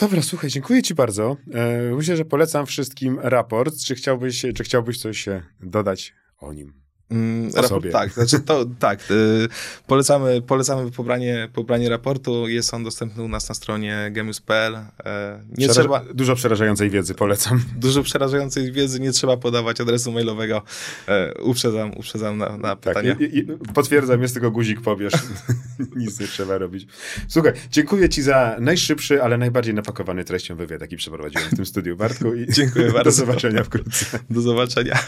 Dobra, 0.00 0.22
słuchaj, 0.22 0.50
dziękuję 0.50 0.82
ci 0.82 0.94
bardzo. 0.94 1.36
E, 1.54 1.94
myślę, 1.94 2.16
że 2.16 2.24
polecam 2.24 2.66
wszystkim 2.66 3.18
raport. 3.20 3.74
Czy 3.84 3.94
chciałbyś, 3.94 4.46
czy 4.54 4.64
chciałbyś 4.64 4.98
coś 4.98 5.26
dodać 5.60 6.14
o 6.38 6.52
nim? 6.52 6.87
Mm, 7.10 7.50
raport, 7.56 7.86
tak, 7.92 8.12
znaczy 8.12 8.40
to, 8.40 8.64
tak. 8.78 9.00
Y, 9.10 9.48
polecamy, 9.86 10.42
polecamy 10.42 10.90
pobranie, 10.90 11.48
pobranie 11.52 11.88
raportu. 11.88 12.48
Jest 12.48 12.74
on 12.74 12.84
dostępny 12.84 13.22
u 13.22 13.28
nas 13.28 13.48
na 13.48 13.54
stronie 13.54 14.08
gemius.pl. 14.12 14.74
E, 15.04 15.40
nie 15.58 15.68
trzeba, 15.68 16.04
Dużo 16.14 16.34
przerażającej 16.34 16.90
wiedzy, 16.90 17.14
polecam. 17.14 17.62
dużo 17.76 18.02
przerażającej 18.02 18.72
wiedzy, 18.72 19.00
nie 19.00 19.12
trzeba 19.12 19.36
podawać 19.36 19.80
adresu 19.80 20.12
mailowego. 20.12 20.62
E, 21.08 21.34
uprzedzam, 21.42 21.92
uprzedzam 21.96 22.38
na, 22.38 22.56
na 22.56 22.76
Tak, 22.76 22.78
pytania. 22.80 23.16
i, 23.20 23.38
i, 23.38 23.46
potwierdzam, 23.74 24.22
jest 24.22 24.34
tylko 24.34 24.50
guzik 24.50 24.80
pobierz. 24.80 25.12
Nic 25.96 26.20
nie 26.20 26.26
trzeba 26.26 26.58
robić. 26.58 26.86
Słuchaj, 27.28 27.52
dziękuję 27.70 28.08
ci 28.08 28.22
za 28.22 28.56
najszybszy, 28.60 29.22
ale 29.22 29.38
najbardziej 29.38 29.74
napakowany 29.74 30.24
treścią 30.24 30.56
wywiad, 30.56 30.80
jaki 30.80 30.96
przeprowadziłem 30.96 31.48
w 31.50 31.56
tym 31.56 31.66
studiu, 31.66 31.96
Bartku. 31.96 32.34
I 32.34 32.46
Dziękuję 32.58 32.86
Do 32.88 32.92
bardzo. 32.92 33.10
zobaczenia 33.10 33.64
wkrótce. 33.64 34.18
Do 34.30 34.40
zobaczenia. 34.40 34.98